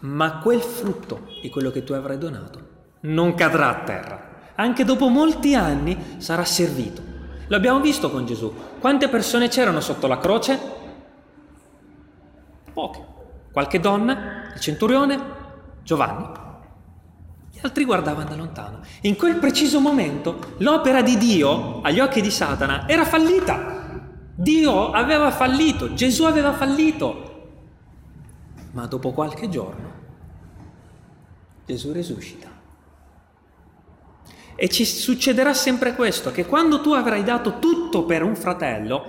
Ma 0.00 0.38
quel 0.38 0.60
frutto 0.60 1.28
di 1.40 1.48
quello 1.48 1.70
che 1.70 1.82
tu 1.82 1.92
avrai 1.92 2.18
donato 2.18 2.72
non 3.00 3.34
cadrà 3.34 3.68
a 3.68 3.84
terra. 3.84 4.32
Anche 4.54 4.84
dopo 4.84 5.08
molti 5.08 5.54
anni 5.54 6.16
sarà 6.18 6.44
servito. 6.44 7.02
L'abbiamo 7.48 7.80
visto 7.80 8.10
con 8.10 8.24
Gesù. 8.24 8.52
Quante 8.78 9.08
persone 9.08 9.48
c'erano 9.48 9.80
sotto 9.80 10.06
la 10.06 10.18
croce? 10.18 10.82
Poche. 12.74 13.12
Qualche 13.52 13.78
donna, 13.78 14.50
il 14.52 14.60
centurione, 14.60 15.18
Giovanni. 15.84 16.26
Gli 17.52 17.60
altri 17.62 17.84
guardavano 17.84 18.28
da 18.28 18.34
lontano. 18.34 18.80
In 19.02 19.16
quel 19.16 19.36
preciso 19.36 19.78
momento 19.78 20.54
l'opera 20.58 21.00
di 21.02 21.16
Dio 21.16 21.80
agli 21.82 22.00
occhi 22.00 22.20
di 22.20 22.32
Satana 22.32 22.88
era 22.88 23.04
fallita. 23.04 24.02
Dio 24.34 24.90
aveva 24.90 25.30
fallito, 25.30 25.94
Gesù 25.94 26.24
aveva 26.24 26.52
fallito. 26.52 27.52
Ma 28.72 28.86
dopo 28.86 29.12
qualche 29.12 29.48
giorno 29.48 29.92
Gesù 31.64 31.92
risuscita. 31.92 32.48
E 34.56 34.68
ci 34.68 34.84
succederà 34.84 35.54
sempre 35.54 35.94
questo, 35.94 36.32
che 36.32 36.44
quando 36.44 36.80
tu 36.80 36.92
avrai 36.92 37.22
dato 37.22 37.60
tutto 37.60 38.04
per 38.04 38.24
un 38.24 38.34
fratello, 38.34 39.06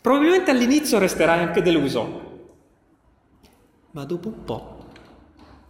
probabilmente 0.00 0.50
all'inizio 0.50 0.98
resterai 0.98 1.40
anche 1.40 1.60
deluso. 1.60 2.31
Ma 3.92 4.04
dopo 4.04 4.28
un 4.28 4.44
po', 4.44 4.84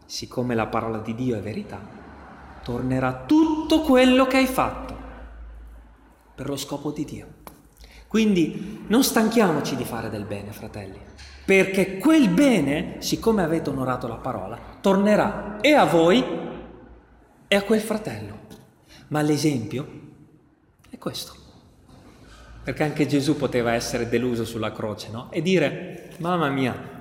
siccome 0.07 0.55
la 0.55 0.67
parola 0.67 0.99
di 0.99 1.15
Dio 1.15 1.37
è 1.37 1.41
verità, 1.41 1.81
tornerà 2.63 3.25
tutto 3.27 3.81
quello 3.81 4.27
che 4.27 4.37
hai 4.37 4.47
fatto 4.47 4.97
per 6.35 6.49
lo 6.49 6.57
scopo 6.57 6.93
di 6.93 7.05
Dio. 7.05 7.27
Quindi 8.07 8.85
non 8.87 9.03
stanchiamoci 9.03 9.75
di 9.75 9.85
fare 9.85 10.09
del 10.09 10.25
bene, 10.25 10.53
fratelli, 10.53 11.01
perché 11.45 11.99
quel 11.99 12.29
bene, 12.29 12.97
siccome 12.99 13.43
avete 13.43 13.71
onorato 13.71 14.07
la 14.07 14.17
parola, 14.17 14.59
tornerà 14.81 15.59
e 15.61 15.73
a 15.73 15.85
voi 15.85 16.25
e 17.49 17.57
a 17.57 17.63
quel 17.63 17.81
fratello. 17.81 18.39
Ma 19.09 19.21
l'esempio 19.21 20.01
è 20.89 20.97
questo. 20.97 21.35
Perché 22.63 22.85
anche 22.85 23.07
Gesù 23.07 23.37
poteva 23.37 23.73
essere 23.73 24.09
deluso 24.09 24.45
sulla 24.45 24.71
croce, 24.71 25.11
no? 25.11 25.33
E 25.33 25.43
dire, 25.43 26.11
mamma 26.19 26.49
mia, 26.49 26.92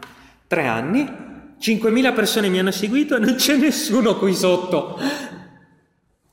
tre 0.51 0.67
anni, 0.67 1.05
5.000 1.57 2.13
persone 2.13 2.49
mi 2.49 2.59
hanno 2.59 2.71
seguito 2.71 3.15
e 3.15 3.19
non 3.19 3.35
c'è 3.35 3.55
nessuno 3.55 4.17
qui 4.17 4.35
sotto. 4.35 4.97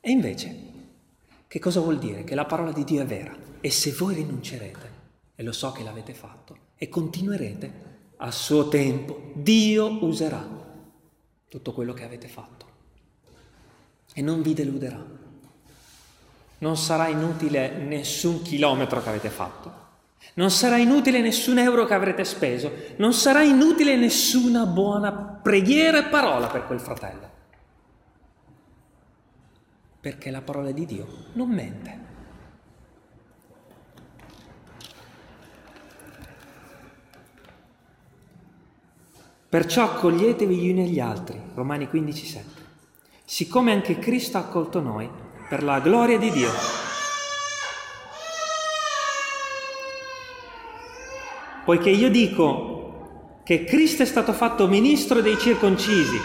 E 0.00 0.10
invece, 0.10 0.56
che 1.46 1.60
cosa 1.60 1.78
vuol 1.78 2.00
dire? 2.00 2.24
Che 2.24 2.34
la 2.34 2.44
parola 2.44 2.72
di 2.72 2.82
Dio 2.82 3.00
è 3.00 3.06
vera 3.06 3.32
e 3.60 3.70
se 3.70 3.92
voi 3.92 4.16
rinuncerete, 4.16 4.90
e 5.36 5.42
lo 5.44 5.52
so 5.52 5.70
che 5.70 5.84
l'avete 5.84 6.14
fatto, 6.14 6.56
e 6.74 6.88
continuerete, 6.88 7.72
a 8.16 8.32
suo 8.32 8.66
tempo 8.66 9.30
Dio 9.36 10.04
userà 10.04 10.44
tutto 11.48 11.72
quello 11.72 11.92
che 11.92 12.02
avete 12.02 12.26
fatto 12.26 12.66
e 14.12 14.20
non 14.20 14.42
vi 14.42 14.52
deluderà. 14.52 15.00
Non 16.58 16.76
sarà 16.76 17.06
inutile 17.06 17.76
nessun 17.76 18.42
chilometro 18.42 19.00
che 19.00 19.10
avete 19.10 19.30
fatto, 19.30 19.87
non 20.38 20.52
sarà 20.52 20.76
inutile 20.76 21.20
nessun 21.20 21.58
euro 21.58 21.84
che 21.84 21.94
avrete 21.94 22.24
speso, 22.24 22.72
non 22.98 23.12
sarà 23.12 23.42
inutile 23.42 23.96
nessuna 23.96 24.66
buona 24.66 25.12
preghiera 25.12 25.98
e 25.98 26.08
parola 26.08 26.46
per 26.46 26.64
quel 26.64 26.78
fratello. 26.78 27.28
Perché 30.00 30.30
la 30.30 30.40
parola 30.40 30.70
di 30.70 30.86
Dio 30.86 31.06
non 31.32 31.48
mente. 31.48 32.06
Perciò 39.48 39.82
accoglietevi 39.82 40.56
gli 40.56 40.70
uni 40.70 40.84
agli 40.84 41.00
altri, 41.00 41.40
Romani 41.54 41.88
15,7, 41.92 42.42
siccome 43.24 43.72
anche 43.72 43.98
Cristo 43.98 44.36
ha 44.36 44.42
accolto 44.42 44.80
noi 44.80 45.10
per 45.48 45.64
la 45.64 45.80
gloria 45.80 46.18
di 46.18 46.30
Dio. 46.30 46.87
Poiché 51.68 51.90
io 51.90 52.08
dico 52.08 53.40
che 53.44 53.64
Cristo 53.64 54.02
è 54.02 54.06
stato 54.06 54.32
fatto 54.32 54.66
ministro 54.68 55.20
dei 55.20 55.36
circoncisi, 55.36 56.16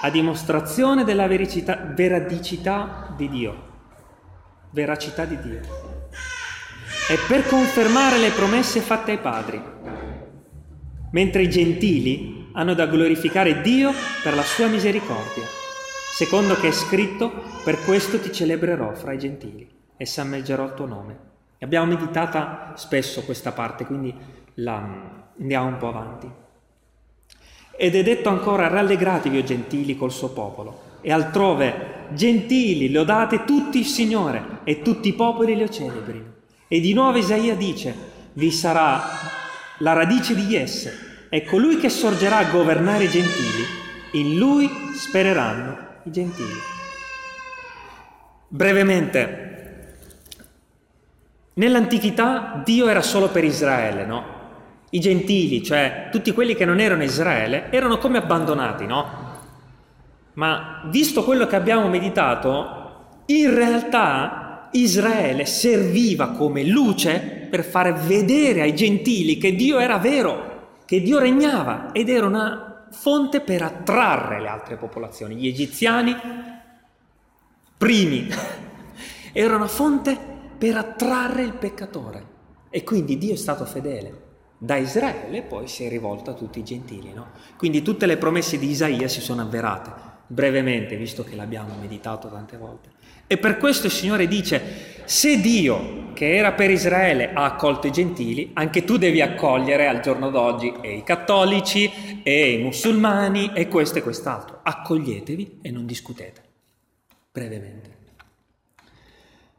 a 0.00 0.08
dimostrazione 0.08 1.04
della 1.04 1.26
vericità, 1.26 1.92
veradicità 1.94 3.12
di 3.14 3.28
Dio, 3.28 3.62
veracità 4.70 5.26
di 5.26 5.38
Dio, 5.42 5.60
e 7.10 7.18
per 7.28 7.46
confermare 7.46 8.16
le 8.16 8.30
promesse 8.30 8.80
fatte 8.80 9.10
ai 9.10 9.18
padri, 9.18 9.62
mentre 11.10 11.42
i 11.42 11.50
gentili 11.50 12.48
hanno 12.54 12.72
da 12.72 12.86
glorificare 12.86 13.60
Dio 13.60 13.92
per 14.22 14.34
la 14.34 14.42
sua 14.42 14.68
misericordia, 14.68 15.44
secondo 16.14 16.54
che 16.54 16.68
è 16.68 16.72
scritto, 16.72 17.30
per 17.62 17.78
questo 17.84 18.18
ti 18.18 18.32
celebrerò 18.32 18.94
fra 18.94 19.12
i 19.12 19.18
gentili 19.18 19.68
e 19.98 20.06
sammeggerò 20.06 20.64
il 20.64 20.72
tuo 20.72 20.86
nome. 20.86 21.18
Abbiamo 21.60 21.94
meditata 21.94 22.72
spesso 22.76 23.22
questa 23.24 23.52
parte, 23.52 23.84
quindi 23.84 24.46
la 24.58 25.26
andiamo 25.38 25.66
un 25.68 25.76
po' 25.76 25.88
avanti. 25.88 26.30
Ed 27.76 27.94
è 27.94 28.02
detto 28.02 28.28
ancora, 28.28 28.68
rallegratevi 28.68 29.38
o 29.38 29.44
gentili 29.44 29.96
col 29.96 30.10
suo 30.10 30.30
popolo. 30.30 30.86
E 31.00 31.12
altrove, 31.12 32.06
gentili, 32.10 32.90
lodate 32.90 33.44
tutti 33.44 33.78
il 33.78 33.86
Signore 33.86 34.60
e 34.64 34.82
tutti 34.82 35.08
i 35.08 35.14
popoli 35.14 35.56
lo 35.56 35.68
celebrino. 35.68 36.34
E 36.66 36.80
di 36.80 36.92
nuovo 36.92 37.18
Isaia 37.18 37.54
dice, 37.54 37.94
vi 38.32 38.50
sarà 38.50 39.00
la 39.78 39.92
radice 39.92 40.34
di 40.34 40.56
esse 40.56 41.06
è 41.28 41.44
colui 41.44 41.76
che 41.76 41.88
sorgerà 41.88 42.38
a 42.38 42.50
governare 42.50 43.04
i 43.04 43.10
gentili, 43.10 43.64
in 44.12 44.36
lui 44.38 44.68
spereranno 44.94 45.76
i 46.04 46.10
gentili. 46.10 46.58
Brevemente, 48.48 49.96
nell'antichità 51.54 52.60
Dio 52.64 52.88
era 52.88 53.02
solo 53.02 53.28
per 53.28 53.44
Israele, 53.44 54.06
no? 54.06 54.37
I 54.90 55.00
gentili, 55.00 55.62
cioè 55.62 56.08
tutti 56.10 56.32
quelli 56.32 56.54
che 56.54 56.64
non 56.64 56.80
erano 56.80 57.02
Israele, 57.02 57.70
erano 57.70 57.98
come 57.98 58.18
abbandonati, 58.18 58.86
no? 58.86 59.26
Ma 60.34 60.82
visto 60.86 61.24
quello 61.24 61.46
che 61.46 61.56
abbiamo 61.56 61.88
meditato, 61.88 63.22
in 63.26 63.54
realtà 63.54 64.68
Israele 64.72 65.46
serviva 65.46 66.30
come 66.30 66.64
luce 66.64 67.46
per 67.50 67.64
fare 67.64 67.92
vedere 67.92 68.60
ai 68.60 68.74
gentili 68.74 69.38
che 69.38 69.54
Dio 69.54 69.78
era 69.78 69.98
vero 69.98 70.56
che 70.84 71.02
Dio 71.02 71.18
regnava 71.18 71.92
ed 71.92 72.08
era 72.08 72.26
una 72.26 72.86
fonte 72.90 73.40
per 73.40 73.60
attrarre 73.62 74.40
le 74.40 74.48
altre 74.48 74.76
popolazioni. 74.76 75.36
Gli 75.36 75.46
egiziani, 75.46 76.16
primi, 77.76 78.28
era 79.32 79.56
una 79.56 79.66
fonte 79.66 80.18
per 80.56 80.76
attrarre 80.76 81.42
il 81.42 81.54
peccatore. 81.54 82.36
E 82.70 82.84
quindi 82.84 83.18
Dio 83.18 83.34
è 83.34 83.36
stato 83.36 83.66
fedele. 83.66 84.27
Da 84.60 84.74
Israele 84.74 85.42
poi 85.42 85.68
si 85.68 85.84
è 85.84 85.88
rivolto 85.88 86.30
a 86.30 86.34
tutti 86.34 86.58
i 86.58 86.64
gentili. 86.64 87.12
No? 87.12 87.28
Quindi 87.56 87.80
tutte 87.82 88.06
le 88.06 88.16
promesse 88.16 88.58
di 88.58 88.68
Isaia 88.68 89.06
si 89.06 89.20
sono 89.20 89.42
avverate, 89.42 89.92
brevemente, 90.26 90.96
visto 90.96 91.22
che 91.22 91.36
l'abbiamo 91.36 91.76
meditato 91.80 92.28
tante 92.28 92.56
volte. 92.56 92.90
E 93.28 93.38
per 93.38 93.56
questo 93.58 93.86
il 93.86 93.92
Signore 93.92 94.26
dice, 94.26 95.02
se 95.04 95.40
Dio, 95.40 96.12
che 96.12 96.34
era 96.34 96.52
per 96.52 96.70
Israele, 96.70 97.32
ha 97.32 97.44
accolto 97.44 97.86
i 97.86 97.92
gentili, 97.92 98.50
anche 98.54 98.82
tu 98.82 98.96
devi 98.96 99.20
accogliere 99.20 99.86
al 99.86 100.00
giorno 100.00 100.28
d'oggi 100.30 100.74
e 100.80 100.96
i 100.96 101.04
cattolici 101.04 102.20
e 102.24 102.52
i 102.54 102.62
musulmani 102.62 103.52
e 103.54 103.68
questo 103.68 103.98
e 103.98 104.02
quest'altro. 104.02 104.58
Accoglietevi 104.64 105.60
e 105.62 105.70
non 105.70 105.86
discutete. 105.86 106.42
Brevemente. 107.30 107.96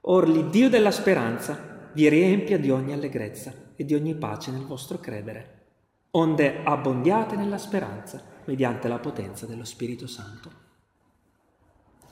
Or 0.02 0.28
l'Iddio 0.28 0.68
della 0.68 0.92
speranza 0.92 1.90
vi 1.94 2.10
riempia 2.10 2.58
di 2.58 2.70
ogni 2.70 2.92
allegrezza 2.92 3.68
e 3.80 3.86
di 3.86 3.94
ogni 3.94 4.14
pace 4.14 4.52
nel 4.52 4.66
vostro 4.66 4.98
credere, 4.98 5.68
onde 6.12 6.64
abbondiate 6.66 7.38
nella 7.38 7.58
speranza 7.58 8.22
mediante 8.44 8.90
la 8.90 9.00
potenza 9.00 9.46
dello 9.46 9.64
Spirito 9.64 10.06
Santo. 10.06 10.52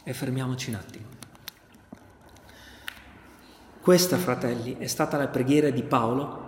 E 0.02 0.14
fermiamoci 0.14 0.70
un 0.70 0.76
attimo. 0.76 1.06
Questa, 3.82 4.16
fratelli, 4.16 4.78
è 4.78 4.88
stata 4.88 5.18
la 5.18 5.28
preghiera 5.28 5.70
di 5.70 5.84
Paolo 5.84 6.48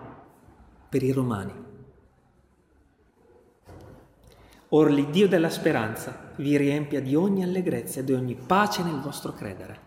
per 0.88 1.04
i 1.04 1.12
romani. 1.12 1.54
Or 4.70 4.90
l'Iddio 4.90 5.28
della 5.28 5.50
speranza 5.50 6.32
vi 6.38 6.56
riempia 6.56 7.02
di 7.02 7.14
ogni 7.14 7.44
allegrezza 7.44 8.00
e 8.00 8.06
di 8.06 8.14
ogni 8.14 8.36
pace 8.36 8.84
nel 8.84 9.02
vostro 9.02 9.34
credere, 9.34 9.80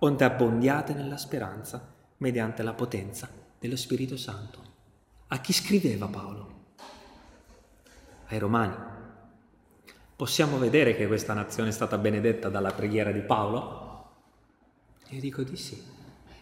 onde 0.00 0.24
abbondiate 0.24 0.94
nella 0.94 1.16
speranza 1.16 1.94
mediante 2.16 2.64
la 2.64 2.74
potenza 2.74 3.44
dello 3.58 3.76
Spirito 3.76 4.16
Santo. 4.16 4.58
A 5.28 5.40
chi 5.40 5.52
scriveva 5.52 6.06
Paolo? 6.06 6.54
Ai 8.28 8.38
Romani. 8.38 8.74
Possiamo 10.14 10.58
vedere 10.58 10.96
che 10.96 11.06
questa 11.06 11.34
nazione 11.34 11.68
è 11.68 11.72
stata 11.72 11.98
benedetta 11.98 12.48
dalla 12.48 12.72
preghiera 12.72 13.12
di 13.12 13.20
Paolo? 13.20 14.10
Io 15.10 15.20
dico 15.20 15.42
di 15.42 15.56
sì. 15.56 15.82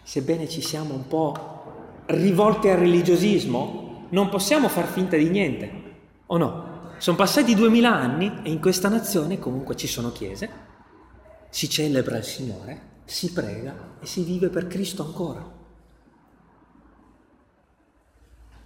Sebbene 0.03 0.48
ci 0.48 0.61
siamo 0.61 0.94
un 0.94 1.07
po' 1.07 2.03
rivolti 2.07 2.68
al 2.68 2.79
religiosismo, 2.79 4.07
non 4.11 4.29
possiamo 4.29 4.68
far 4.68 4.87
finta 4.87 5.16
di 5.16 5.29
niente, 5.29 5.83
o 6.27 6.37
no? 6.37 6.92
Sono 6.98 7.16
passati 7.16 7.55
duemila 7.55 7.92
anni 7.92 8.40
e 8.42 8.50
in 8.50 8.61
questa 8.61 8.88
nazione 8.88 9.38
comunque 9.38 9.77
ci 9.77 9.87
sono 9.87 10.12
chiese, 10.12 10.50
si 11.48 11.68
celebra 11.68 12.18
il 12.18 12.24
Signore, 12.24 12.92
si 13.05 13.33
prega 13.33 13.96
e 14.00 14.07
si 14.07 14.22
vive 14.22 14.48
per 14.48 14.66
Cristo 14.66 15.05
ancora. 15.05 15.54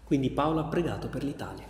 Quindi 0.08 0.30
Paolo 0.30 0.60
ha 0.60 0.64
pregato 0.64 1.08
per 1.08 1.22
l'Italia 1.22 1.66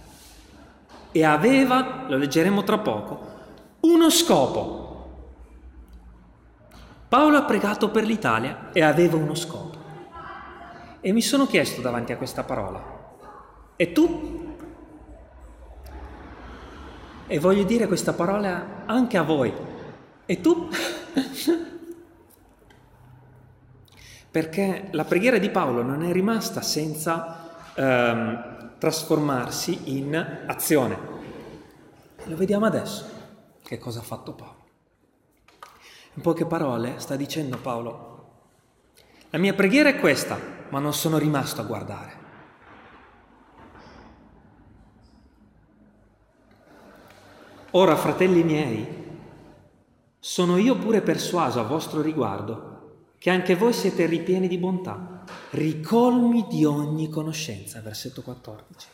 e 1.11 1.25
aveva, 1.25 2.05
lo 2.07 2.17
leggeremo 2.17 2.63
tra 2.63 2.79
poco, 2.79 3.37
uno 3.81 4.11
scopo. 4.11 4.87
Paolo 7.09 7.37
ha 7.37 7.43
pregato 7.43 7.91
per 7.91 8.05
l'Italia 8.05 8.71
e 8.73 8.81
aveva 8.81 9.17
uno 9.17 9.35
scopo. 9.35 9.77
E 11.01 11.11
mi 11.11 11.21
sono 11.21 11.49
chiesto 11.49 11.81
davanti 11.81 12.13
a 12.13 12.17
questa 12.17 12.45
parola, 12.45 12.81
e 13.75 13.91
tu 13.91 14.47
e 17.27 17.41
voglio 17.41 17.65
dire 17.65 17.89
questa 17.89 18.13
parola 18.13 18.85
anche 18.87 19.19
a 19.19 19.23
voi. 19.23 19.53
E 20.27 20.41
tu? 20.41 20.69
Perché 24.31 24.89
la 24.93 25.05
preghiera 25.05 25.39
di 25.39 25.51
Paolo 25.51 25.83
non 25.83 26.05
è 26.05 26.13
rimasta 26.13 26.63
senza 26.63 27.48
ehm, 27.79 28.79
trasformarsi 28.79 29.97
in 29.97 30.45
azione. 30.47 30.99
Lo 32.25 32.37
vediamo 32.37 32.67
adesso 32.67 33.17
che 33.63 33.79
cosa 33.79 34.01
ha 34.01 34.03
fatto 34.03 34.33
Paolo. 34.33 34.57
In 36.15 36.23
poche 36.23 36.47
parole 36.47 36.95
sta 36.99 37.15
dicendo 37.15 37.59
Paolo, 37.59 38.17
la 39.31 39.39
mia 39.39 39.55
preghiera 39.55 39.91
è 39.91 40.01
questa, 40.01 40.39
ma 40.71 40.81
non 40.81 40.93
sono 40.93 41.19
rimasto 41.19 41.61
a 41.61 41.65
guardare. 41.65 42.27
Ora, 47.73 47.95
fratelli 47.97 48.43
miei, 48.43 49.07
sono 50.19 50.57
io 50.57 50.77
pure 50.77 51.03
persuaso 51.03 51.61
a 51.61 51.65
vostro 51.65 52.01
riguardo 52.01 53.07
che 53.19 53.31
anche 53.31 53.55
voi 53.55 53.73
siete 53.73 54.07
ripieni 54.07 54.49
di 54.49 54.57
bontà, 54.57 55.18
ricolmi 55.51 56.47
di 56.49 56.65
ogni 56.65 57.09
conoscenza, 57.09 57.81
versetto 57.81 58.23
14, 58.23 58.89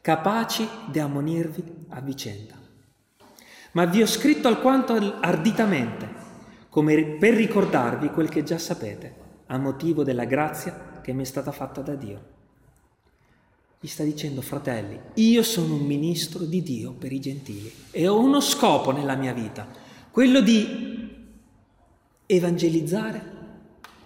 capaci 0.00 0.68
di 0.90 0.98
ammonirvi 0.98 1.86
a 1.88 2.00
vicenda. 2.00 2.54
Ma 3.72 3.84
vi 3.84 4.02
ho 4.02 4.06
scritto 4.06 4.48
alquanto 4.48 4.94
arditamente, 5.20 6.08
come 6.68 7.16
per 7.18 7.34
ricordarvi 7.34 8.10
quel 8.10 8.28
che 8.28 8.42
già 8.42 8.58
sapete, 8.58 9.24
a 9.46 9.58
motivo 9.58 10.02
della 10.02 10.24
grazia 10.24 11.00
che 11.02 11.12
mi 11.12 11.22
è 11.22 11.26
stata 11.26 11.52
fatta 11.52 11.82
da 11.82 11.94
Dio 11.94 12.34
gli 13.86 13.88
sta 13.88 14.02
dicendo, 14.02 14.40
fratelli, 14.40 14.98
io 15.14 15.44
sono 15.44 15.74
un 15.74 15.84
ministro 15.84 16.44
di 16.44 16.60
Dio 16.60 16.92
per 16.92 17.12
i 17.12 17.20
gentili 17.20 17.72
e 17.92 18.08
ho 18.08 18.18
uno 18.18 18.40
scopo 18.40 18.90
nella 18.90 19.14
mia 19.14 19.32
vita, 19.32 19.64
quello 20.10 20.40
di 20.40 21.14
evangelizzare 22.26 23.34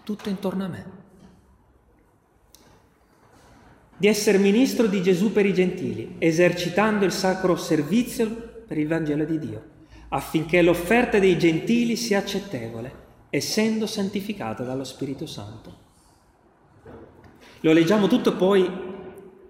tutto 0.03 0.29
intorno 0.29 0.65
a 0.65 0.69
me. 0.69 1.00
Di 4.01 4.07
essere 4.07 4.39
ministro 4.39 4.87
di 4.87 5.03
Gesù 5.03 5.31
per 5.31 5.45
i 5.45 5.53
gentili, 5.53 6.15
esercitando 6.17 7.05
il 7.05 7.13
sacro 7.13 7.55
servizio 7.55 8.63
per 8.67 8.79
il 8.79 8.89
Vangelo 8.89 9.27
di 9.27 9.39
Dio, 9.39 9.63
affinché 10.09 10.63
l'offerta 10.63 11.19
dei 11.19 11.37
gentili 11.37 11.97
sia 11.97 12.17
accettevole, 12.17 12.91
essendo 13.29 13.87
santificata 13.87 14.65
dallo 14.65 14.85
Spirito 14.85 15.27
Santo. 15.27 15.77
Lo 17.61 17.73
leggiamo 17.75 18.07
tutto 18.07 18.37
poi 18.37 18.67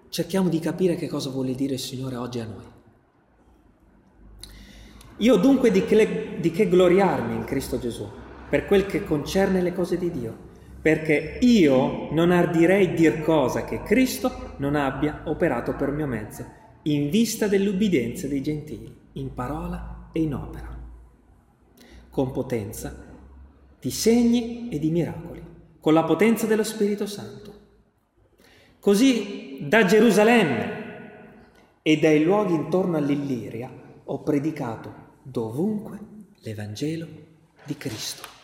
cerchiamo 0.09 0.49
di 0.49 0.59
capire 0.59 0.95
che 0.95 1.07
cosa 1.07 1.29
vuole 1.29 1.55
dire 1.55 1.75
il 1.75 1.79
Signore 1.79 2.17
oggi 2.17 2.39
a 2.41 2.45
noi. 2.45 2.65
Io 5.19 5.35
dunque 5.37 5.71
di 5.71 5.85
che, 5.85 6.35
di 6.41 6.51
che 6.51 6.67
gloriarmi 6.67 7.35
in 7.35 7.45
Cristo 7.45 7.79
Gesù, 7.79 8.05
per 8.49 8.65
quel 8.65 8.85
che 8.85 9.05
concerne 9.05 9.61
le 9.61 9.71
cose 9.71 9.97
di 9.97 10.11
Dio, 10.11 10.49
perché 10.81 11.37
io 11.41 12.11
non 12.11 12.31
ardirei 12.31 12.93
dir 12.93 13.21
cosa 13.21 13.65
che 13.65 13.83
Cristo 13.83 14.53
non 14.57 14.75
abbia 14.75 15.21
operato 15.25 15.75
per 15.75 15.91
mio 15.91 16.07
mezzo, 16.07 16.45
in 16.83 17.09
vista 17.09 17.47
dell'ubbidienza 17.47 18.27
dei 18.27 18.41
gentili, 18.41 18.93
in 19.13 19.33
parola 19.33 20.09
e 20.11 20.21
in 20.21 20.33
opera, 20.33 20.79
con 22.09 22.31
potenza 22.31 23.09
di 23.79 23.91
segni 23.91 24.69
e 24.69 24.79
di 24.79 24.89
miracoli, 24.89 25.43
con 25.79 25.93
la 25.93 26.03
potenza 26.03 26.47
dello 26.47 26.63
Spirito 26.63 27.05
Santo 27.05 27.51
Così 28.81 29.59
da 29.61 29.85
Gerusalemme 29.85 30.79
e 31.83 31.99
dai 31.99 32.23
luoghi 32.23 32.55
intorno 32.55 32.97
all'Illiria 32.97 33.71
ho 34.05 34.23
predicato 34.23 35.19
dovunque 35.21 35.99
l'Evangelo 36.39 37.05
di 37.63 37.77
Cristo. 37.77 38.40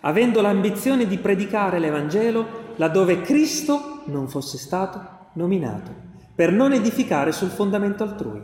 Avendo 0.00 0.40
l'ambizione 0.40 1.06
di 1.06 1.18
predicare 1.18 1.78
l'Evangelo 1.78 2.74
laddove 2.76 3.20
Cristo 3.20 4.02
non 4.06 4.28
fosse 4.28 4.56
stato 4.56 5.28
nominato, 5.34 5.94
per 6.34 6.52
non 6.52 6.72
edificare 6.72 7.32
sul 7.32 7.50
fondamento 7.50 8.02
altrui. 8.02 8.42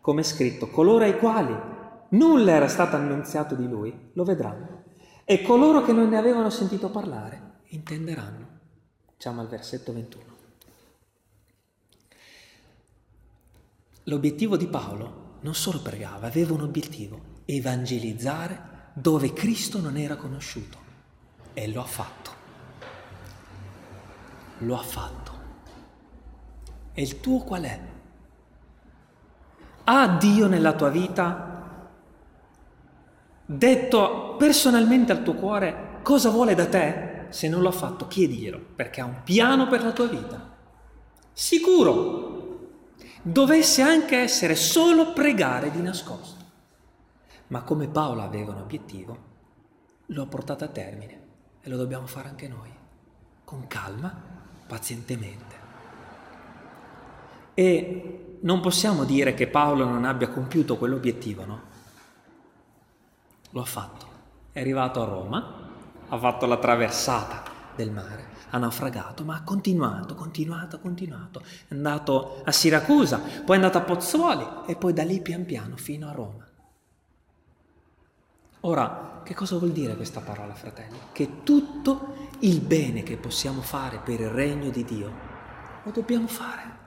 Come 0.00 0.20
è 0.20 0.24
scritto, 0.24 0.68
coloro 0.68 1.04
ai 1.04 1.18
quali 1.18 1.54
nulla 2.10 2.52
era 2.52 2.68
stato 2.68 2.96
annunziato 2.96 3.54
di 3.54 3.68
lui 3.68 4.10
lo 4.12 4.24
vedranno, 4.24 4.82
e 5.24 5.42
coloro 5.42 5.82
che 5.82 5.92
non 5.92 6.08
ne 6.08 6.18
avevano 6.18 6.50
sentito 6.50 6.90
parlare 6.90 7.60
intenderanno. 7.68 8.46
Diciamo 9.14 9.40
al 9.40 9.48
versetto 9.48 9.92
21. 9.92 10.24
L'obiettivo 14.04 14.56
di 14.56 14.66
Paolo 14.66 15.38
non 15.40 15.54
solo 15.54 15.80
pregava, 15.80 16.26
aveva 16.26 16.54
un 16.54 16.62
obiettivo, 16.62 17.20
evangelizzare 17.44 18.74
dove 18.98 19.34
Cristo 19.34 19.78
non 19.80 19.98
era 19.98 20.16
conosciuto. 20.16 20.78
E 21.52 21.68
lo 21.68 21.82
ha 21.82 21.84
fatto. 21.84 22.30
Lo 24.58 24.78
ha 24.78 24.82
fatto. 24.82 25.32
E 26.94 27.02
il 27.02 27.20
tuo 27.20 27.40
qual 27.40 27.62
è? 27.64 27.80
Ha 29.84 30.08
Dio 30.16 30.46
nella 30.46 30.72
tua 30.72 30.88
vita 30.88 31.90
detto 33.44 34.34
personalmente 34.38 35.12
al 35.12 35.22
tuo 35.22 35.34
cuore 35.34 35.98
cosa 36.02 36.30
vuole 36.30 36.54
da 36.54 36.66
te? 36.66 37.16
se 37.28 37.48
non 37.48 37.62
l'ha 37.62 37.72
fatto, 37.72 38.06
chiediglielo, 38.06 38.58
perché 38.74 39.00
ha 39.00 39.04
un 39.04 39.22
piano 39.22 39.66
per 39.66 39.82
la 39.82 39.92
tua 39.92 40.06
vita. 40.06 40.54
Sicuro. 41.32 42.34
Dovesse 43.22 43.82
anche 43.82 44.16
essere 44.16 44.54
solo 44.54 45.12
pregare 45.12 45.70
di 45.70 45.82
nascosto. 45.82 46.35
Ma 47.48 47.62
come 47.62 47.88
Paolo 47.88 48.22
aveva 48.22 48.52
un 48.52 48.60
obiettivo, 48.60 49.18
lo 50.06 50.22
ha 50.22 50.26
portato 50.26 50.64
a 50.64 50.68
termine 50.68 51.20
e 51.60 51.68
lo 51.68 51.76
dobbiamo 51.76 52.06
fare 52.06 52.28
anche 52.28 52.48
noi, 52.48 52.70
con 53.44 53.66
calma, 53.66 54.14
pazientemente. 54.66 55.54
E 57.54 58.38
non 58.40 58.60
possiamo 58.60 59.04
dire 59.04 59.34
che 59.34 59.48
Paolo 59.48 59.84
non 59.84 60.04
abbia 60.04 60.28
compiuto 60.28 60.76
quell'obiettivo, 60.76 61.44
no? 61.44 61.60
Lo 63.50 63.60
ha 63.60 63.64
fatto. 63.64 64.06
È 64.52 64.60
arrivato 64.60 65.00
a 65.00 65.06
Roma, 65.06 65.68
ha 66.08 66.18
fatto 66.18 66.46
la 66.46 66.58
traversata 66.58 67.42
del 67.74 67.90
mare, 67.90 68.28
ha 68.50 68.58
naufragato, 68.58 69.24
ma 69.24 69.36
ha 69.36 69.42
continuato, 69.42 70.14
continuato, 70.14 70.78
continuato. 70.78 71.40
È 71.68 71.74
andato 71.74 72.42
a 72.44 72.52
Siracusa, 72.52 73.18
poi 73.18 73.56
è 73.56 73.60
andato 73.60 73.78
a 73.78 73.82
Pozzuoli 73.82 74.46
e 74.66 74.76
poi 74.76 74.92
da 74.92 75.02
lì 75.02 75.20
pian 75.20 75.44
piano 75.44 75.76
fino 75.76 76.08
a 76.08 76.12
Roma. 76.12 76.46
Ora, 78.66 79.20
che 79.22 79.32
cosa 79.32 79.58
vuol 79.58 79.70
dire 79.70 79.94
questa 79.94 80.20
parola, 80.20 80.52
fratelli? 80.52 80.98
Che 81.12 81.44
tutto 81.44 82.16
il 82.40 82.60
bene 82.60 83.04
che 83.04 83.16
possiamo 83.16 83.60
fare 83.60 83.98
per 83.98 84.18
il 84.18 84.28
regno 84.28 84.70
di 84.70 84.84
Dio 84.84 85.12
lo 85.84 85.92
dobbiamo 85.92 86.26
fare, 86.26 86.78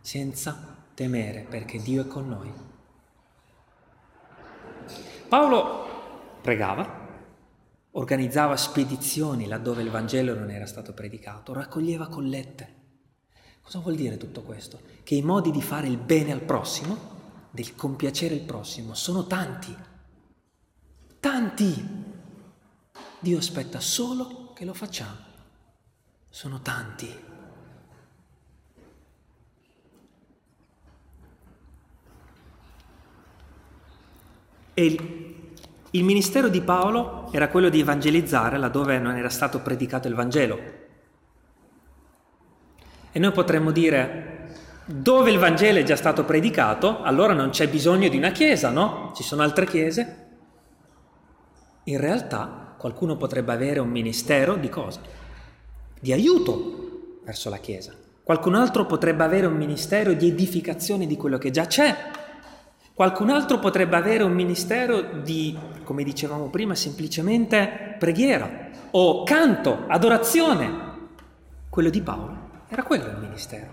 senza 0.00 0.78
temere, 0.94 1.46
perché 1.46 1.82
Dio 1.82 2.04
è 2.04 2.06
con 2.06 2.28
noi. 2.28 2.50
Paolo 5.28 6.38
pregava, 6.40 7.08
organizzava 7.90 8.56
spedizioni 8.56 9.46
laddove 9.48 9.82
il 9.82 9.90
Vangelo 9.90 10.34
non 10.34 10.48
era 10.48 10.64
stato 10.64 10.94
predicato, 10.94 11.52
raccoglieva 11.52 12.08
collette. 12.08 12.74
Cosa 13.60 13.80
vuol 13.80 13.96
dire 13.96 14.16
tutto 14.16 14.40
questo? 14.40 14.80
Che 15.02 15.14
i 15.14 15.20
modi 15.20 15.50
di 15.50 15.60
fare 15.60 15.88
il 15.88 15.98
bene 15.98 16.32
al 16.32 16.40
prossimo, 16.40 16.96
del 17.50 17.74
compiacere 17.74 18.34
il 18.34 18.44
prossimo, 18.44 18.94
sono 18.94 19.26
tanti. 19.26 19.88
Tanti. 21.20 21.98
Dio 23.18 23.36
aspetta 23.36 23.78
solo 23.78 24.52
che 24.54 24.64
lo 24.64 24.72
facciamo. 24.72 25.28
Sono 26.30 26.62
tanti. 26.62 27.14
E 34.72 34.84
il, 34.84 35.54
il 35.90 36.04
ministero 36.04 36.48
di 36.48 36.62
Paolo 36.62 37.30
era 37.32 37.48
quello 37.48 37.68
di 37.68 37.80
evangelizzare 37.80 38.56
laddove 38.56 38.98
non 38.98 39.16
era 39.16 39.28
stato 39.28 39.60
predicato 39.60 40.08
il 40.08 40.14
Vangelo. 40.14 40.58
E 43.12 43.18
noi 43.18 43.32
potremmo 43.32 43.72
dire, 43.72 44.54
dove 44.86 45.30
il 45.30 45.38
Vangelo 45.38 45.80
è 45.80 45.82
già 45.82 45.96
stato 45.96 46.24
predicato, 46.24 47.02
allora 47.02 47.34
non 47.34 47.50
c'è 47.50 47.68
bisogno 47.68 48.08
di 48.08 48.16
una 48.16 48.30
chiesa, 48.30 48.70
no? 48.70 49.12
Ci 49.14 49.22
sono 49.22 49.42
altre 49.42 49.66
chiese. 49.66 50.19
In 51.90 51.98
realtà 51.98 52.74
qualcuno 52.78 53.16
potrebbe 53.16 53.52
avere 53.52 53.80
un 53.80 53.90
ministero 53.90 54.54
di 54.54 54.68
cosa? 54.68 55.00
Di 56.00 56.12
aiuto 56.12 57.20
verso 57.24 57.50
la 57.50 57.58
chiesa. 57.58 57.92
Qualcun 58.22 58.54
altro 58.54 58.86
potrebbe 58.86 59.24
avere 59.24 59.46
un 59.46 59.56
ministero 59.56 60.12
di 60.12 60.28
edificazione 60.28 61.06
di 61.06 61.16
quello 61.16 61.36
che 61.36 61.50
già 61.50 61.66
c'è 61.66 61.96
Qualcun 63.00 63.30
altro 63.30 63.58
potrebbe 63.58 63.96
avere 63.96 64.24
un 64.24 64.32
ministero 64.32 65.00
di, 65.00 65.56
come 65.84 66.02
dicevamo 66.02 66.50
prima, 66.50 66.74
semplicemente 66.74 67.96
preghiera 67.98 68.68
o 68.90 69.22
canto, 69.22 69.84
adorazione. 69.86 71.08
Quello 71.70 71.88
di 71.88 72.02
Paolo 72.02 72.36
era 72.68 72.82
quello 72.82 73.06
il 73.06 73.16
ministero. 73.16 73.72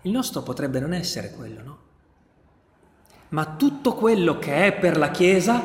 Il 0.00 0.12
nostro 0.12 0.40
potrebbe 0.42 0.80
non 0.80 0.94
essere 0.94 1.32
quello, 1.32 1.62
no? 1.62 1.78
Ma 3.28 3.54
tutto 3.54 3.92
quello 3.92 4.38
che 4.38 4.68
è 4.68 4.72
per 4.72 4.96
la 4.96 5.10
Chiesa, 5.10 5.60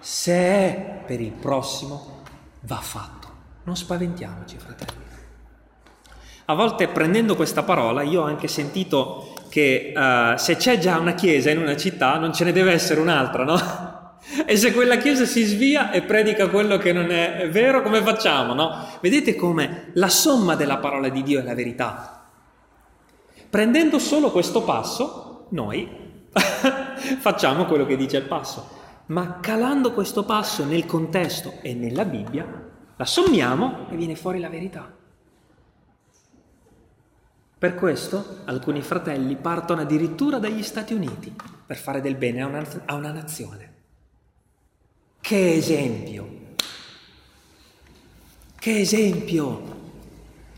se 0.00 0.32
è 0.32 1.02
per 1.06 1.20
il 1.20 1.32
prossimo, 1.32 2.22
va 2.62 2.76
fatto. 2.76 3.28
Non 3.64 3.76
spaventiamoci, 3.76 4.56
fratelli. 4.58 5.08
A 6.46 6.54
volte 6.54 6.88
prendendo 6.88 7.36
questa 7.36 7.62
parola 7.62 8.02
io 8.02 8.22
ho 8.22 8.24
anche 8.24 8.48
sentito 8.48 9.34
che 9.48 9.92
uh, 9.94 10.36
se 10.36 10.56
c'è 10.56 10.78
già 10.78 10.98
una 10.98 11.14
chiesa 11.14 11.50
in 11.50 11.58
una 11.58 11.76
città 11.76 12.18
non 12.18 12.32
ce 12.32 12.42
ne 12.42 12.50
deve 12.52 12.72
essere 12.72 13.00
un'altra, 13.00 13.44
no? 13.44 13.58
E 14.46 14.56
se 14.56 14.72
quella 14.72 14.96
chiesa 14.96 15.24
si 15.24 15.42
svia 15.42 15.90
e 15.90 16.02
predica 16.02 16.48
quello 16.48 16.76
che 16.76 16.92
non 16.92 17.10
è 17.10 17.48
vero, 17.50 17.82
come 17.82 18.02
facciamo, 18.02 18.52
no? 18.52 18.86
Vedete 19.00 19.34
come 19.34 19.90
la 19.94 20.08
somma 20.08 20.54
della 20.54 20.76
parola 20.76 21.08
di 21.08 21.22
Dio 21.22 21.40
è 21.40 21.42
la 21.42 21.54
verità. 21.54 22.26
Prendendo 23.48 23.98
solo 23.98 24.30
questo 24.30 24.62
passo, 24.62 25.46
noi 25.50 25.88
facciamo 27.18 27.64
quello 27.64 27.86
che 27.86 27.96
dice 27.96 28.18
il 28.18 28.24
passo, 28.24 28.79
ma 29.10 29.40
calando 29.40 29.92
questo 29.92 30.24
passo 30.24 30.64
nel 30.64 30.86
contesto 30.86 31.54
e 31.62 31.74
nella 31.74 32.04
Bibbia, 32.04 32.68
la 32.96 33.04
sommiamo 33.04 33.88
e 33.90 33.96
viene 33.96 34.14
fuori 34.14 34.38
la 34.38 34.48
verità. 34.48 34.96
Per 37.58 37.74
questo 37.74 38.38
alcuni 38.44 38.80
fratelli 38.82 39.36
partono 39.36 39.82
addirittura 39.82 40.38
dagli 40.38 40.62
Stati 40.62 40.94
Uniti 40.94 41.34
per 41.66 41.76
fare 41.76 42.00
del 42.00 42.14
bene 42.14 42.40
a 42.40 42.46
una, 42.46 42.64
a 42.86 42.94
una 42.94 43.10
nazione. 43.10 43.72
Che 45.20 45.52
esempio! 45.54 46.38
Che 48.58 48.78
esempio! 48.78 49.78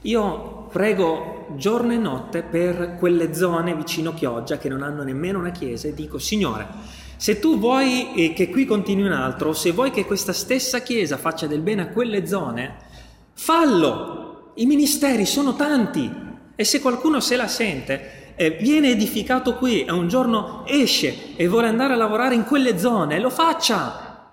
Io 0.02 0.66
prego 0.70 1.54
giorno 1.56 1.92
e 1.92 1.96
notte 1.96 2.42
per 2.42 2.96
quelle 2.98 3.34
zone 3.34 3.74
vicino 3.74 4.14
Chioggia 4.14 4.58
che 4.58 4.68
non 4.68 4.82
hanno 4.82 5.02
nemmeno 5.02 5.38
una 5.38 5.50
chiesa 5.50 5.88
e 5.88 5.94
dico, 5.94 6.18
Signore, 6.18 7.00
se 7.22 7.38
tu 7.38 7.56
vuoi 7.56 8.14
eh, 8.14 8.32
che 8.32 8.50
qui 8.50 8.64
continui 8.64 9.04
un 9.04 9.12
altro, 9.12 9.52
se 9.52 9.70
vuoi 9.70 9.92
che 9.92 10.04
questa 10.04 10.32
stessa 10.32 10.80
chiesa 10.80 11.16
faccia 11.16 11.46
del 11.46 11.60
bene 11.60 11.82
a 11.82 11.86
quelle 11.86 12.26
zone, 12.26 12.78
fallo! 13.34 14.50
I 14.54 14.66
ministeri 14.66 15.24
sono 15.24 15.54
tanti, 15.54 16.10
e 16.56 16.64
se 16.64 16.80
qualcuno 16.80 17.20
se 17.20 17.36
la 17.36 17.46
sente, 17.46 18.34
eh, 18.34 18.58
viene 18.60 18.90
edificato 18.90 19.54
qui 19.54 19.84
e 19.84 19.92
un 19.92 20.08
giorno 20.08 20.64
esce 20.66 21.36
e 21.36 21.46
vuole 21.46 21.68
andare 21.68 21.92
a 21.92 21.96
lavorare 21.96 22.34
in 22.34 22.42
quelle 22.42 22.76
zone, 22.76 23.20
lo 23.20 23.30
faccia. 23.30 24.32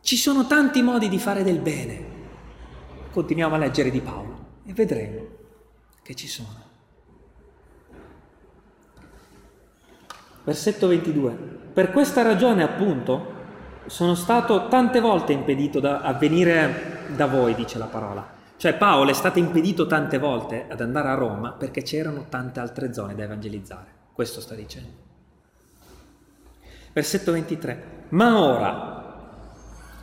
Ci 0.00 0.16
sono 0.16 0.46
tanti 0.46 0.80
modi 0.80 1.10
di 1.10 1.18
fare 1.18 1.42
del 1.42 1.58
bene. 1.58 2.04
Continuiamo 3.10 3.56
a 3.56 3.58
leggere 3.58 3.90
di 3.90 4.00
Paolo 4.00 4.46
e 4.64 4.72
vedremo 4.72 5.26
che 6.02 6.14
ci 6.14 6.28
sono. 6.28 6.71
Versetto 10.44 10.86
22. 10.88 11.30
Per 11.72 11.90
questa 11.90 12.22
ragione, 12.22 12.62
appunto, 12.62 13.40
sono 13.86 14.14
stato 14.14 14.68
tante 14.68 15.00
volte 15.00 15.32
impedito 15.32 15.80
da, 15.80 16.16
venire 16.18 17.06
da 17.14 17.26
voi, 17.26 17.54
dice 17.54 17.78
la 17.78 17.86
parola 17.86 18.40
cioè 18.62 18.74
Paolo 18.74 19.10
è 19.10 19.12
stato 19.12 19.40
impedito 19.40 19.88
tante 19.88 20.18
volte 20.18 20.66
ad 20.70 20.80
andare 20.80 21.08
a 21.08 21.14
Roma 21.14 21.50
perché 21.50 21.82
c'erano 21.82 22.26
tante 22.28 22.60
altre 22.60 22.94
zone 22.94 23.16
da 23.16 23.24
evangelizzare. 23.24 23.90
Questo 24.12 24.40
sta 24.40 24.54
dicendo. 24.54 24.92
Versetto 26.92 27.32
23. 27.32 28.04
Ma 28.10 28.38
ora, 28.40 29.50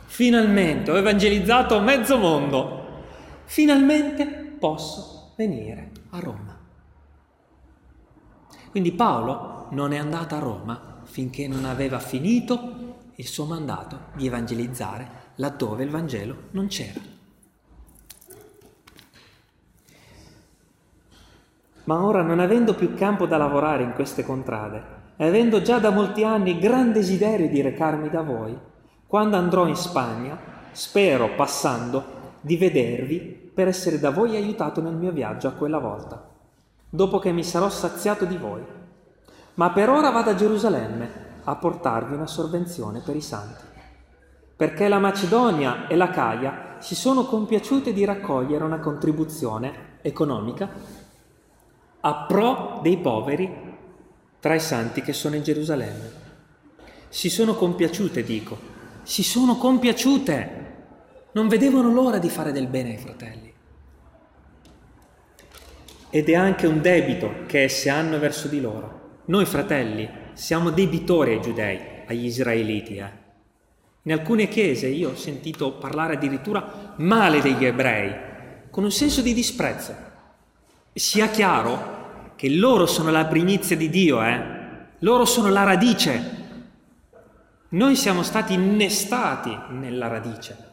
finalmente 0.04 0.90
ho 0.90 0.98
evangelizzato 0.98 1.80
mezzo 1.80 2.18
mondo, 2.18 3.04
finalmente 3.44 4.26
posso 4.58 5.32
venire 5.36 5.92
a 6.10 6.18
Roma. 6.20 6.60
Quindi 8.70 8.92
Paolo 8.92 9.59
non 9.70 9.92
è 9.92 9.98
andato 9.98 10.34
a 10.34 10.38
Roma 10.38 11.00
finché 11.04 11.48
non 11.48 11.64
aveva 11.64 11.98
finito 11.98 12.98
il 13.14 13.26
suo 13.26 13.44
mandato 13.44 13.98
di 14.14 14.26
evangelizzare 14.26 15.08
laddove 15.36 15.84
il 15.84 15.90
Vangelo 15.90 16.36
non 16.50 16.66
c'era. 16.66 17.00
Ma 21.84 22.04
ora, 22.04 22.22
non 22.22 22.38
avendo 22.38 22.74
più 22.74 22.94
campo 22.94 23.26
da 23.26 23.36
lavorare 23.36 23.82
in 23.82 23.94
queste 23.94 24.24
contrade, 24.24 24.98
e 25.16 25.26
avendo 25.26 25.60
già 25.60 25.78
da 25.78 25.90
molti 25.90 26.24
anni 26.24 26.58
gran 26.58 26.92
desiderio 26.92 27.48
di 27.48 27.60
recarmi 27.60 28.08
da 28.08 28.22
voi, 28.22 28.56
quando 29.06 29.36
andrò 29.36 29.66
in 29.66 29.74
Spagna, 29.74 30.38
spero, 30.70 31.34
passando, 31.34 32.18
di 32.40 32.56
vedervi 32.56 33.18
per 33.52 33.66
essere 33.66 33.98
da 33.98 34.10
voi 34.10 34.36
aiutato 34.36 34.80
nel 34.80 34.94
mio 34.94 35.10
viaggio 35.10 35.48
a 35.48 35.52
quella 35.52 35.78
volta, 35.78 36.28
dopo 36.88 37.18
che 37.18 37.32
mi 37.32 37.42
sarò 37.42 37.68
saziato 37.68 38.24
di 38.24 38.36
voi. 38.36 38.62
Ma 39.60 39.68
per 39.72 39.90
ora 39.90 40.08
vado 40.08 40.30
a 40.30 40.34
Gerusalemme 40.34 41.10
a 41.44 41.54
portarvi 41.54 42.14
una 42.14 42.26
sovvenzione 42.26 43.00
per 43.00 43.14
i 43.14 43.20
santi, 43.20 43.62
perché 44.56 44.88
la 44.88 44.98
Macedonia 44.98 45.86
e 45.86 45.96
la 45.96 46.08
Caia 46.08 46.76
si 46.78 46.94
sono 46.94 47.26
compiaciute 47.26 47.92
di 47.92 48.06
raccogliere 48.06 48.64
una 48.64 48.78
contribuzione 48.78 49.98
economica 50.00 50.66
a 52.00 52.14
pro 52.26 52.80
dei 52.82 52.96
poveri 52.96 53.76
tra 54.40 54.54
i 54.54 54.60
santi 54.60 55.02
che 55.02 55.12
sono 55.12 55.36
in 55.36 55.42
Gerusalemme. 55.42 56.10
Si 57.10 57.28
sono 57.28 57.54
compiaciute, 57.54 58.22
dico, 58.22 58.56
si 59.02 59.22
sono 59.22 59.58
compiaciute, 59.58 60.76
non 61.32 61.48
vedevano 61.48 61.92
l'ora 61.92 62.16
di 62.16 62.30
fare 62.30 62.52
del 62.52 62.66
bene 62.66 62.92
ai 62.92 62.96
fratelli. 62.96 63.52
Ed 66.08 66.28
è 66.30 66.34
anche 66.34 66.66
un 66.66 66.80
debito 66.80 67.44
che 67.44 67.64
esse 67.64 67.90
hanno 67.90 68.18
verso 68.18 68.48
di 68.48 68.62
loro. 68.62 68.99
Noi 69.26 69.44
fratelli 69.46 70.08
siamo 70.32 70.70
debitori 70.70 71.32
ai 71.32 71.40
giudei, 71.40 71.80
agli 72.06 72.24
israeliti. 72.24 72.96
Eh. 72.96 73.10
In 74.02 74.12
alcune 74.12 74.48
chiese 74.48 74.88
io 74.88 75.10
ho 75.10 75.16
sentito 75.16 75.72
parlare 75.74 76.14
addirittura 76.14 76.94
male 76.96 77.40
degli 77.40 77.64
ebrei, 77.64 78.68
con 78.70 78.84
un 78.84 78.90
senso 78.90 79.20
di 79.20 79.34
disprezzo 79.34 80.08
sia 81.00 81.28
chiaro 81.28 82.32
che 82.36 82.50
loro 82.50 82.86
sono 82.86 83.10
la 83.10 83.26
primizia 83.26 83.76
di 83.76 83.88
Dio, 83.88 84.22
eh? 84.22 84.58
loro 84.98 85.24
sono 85.24 85.48
la 85.48 85.62
radice. 85.62 86.38
Noi 87.70 87.96
siamo 87.96 88.22
stati 88.22 88.54
innestati 88.54 89.56
nella 89.70 90.08
radice. 90.08 90.68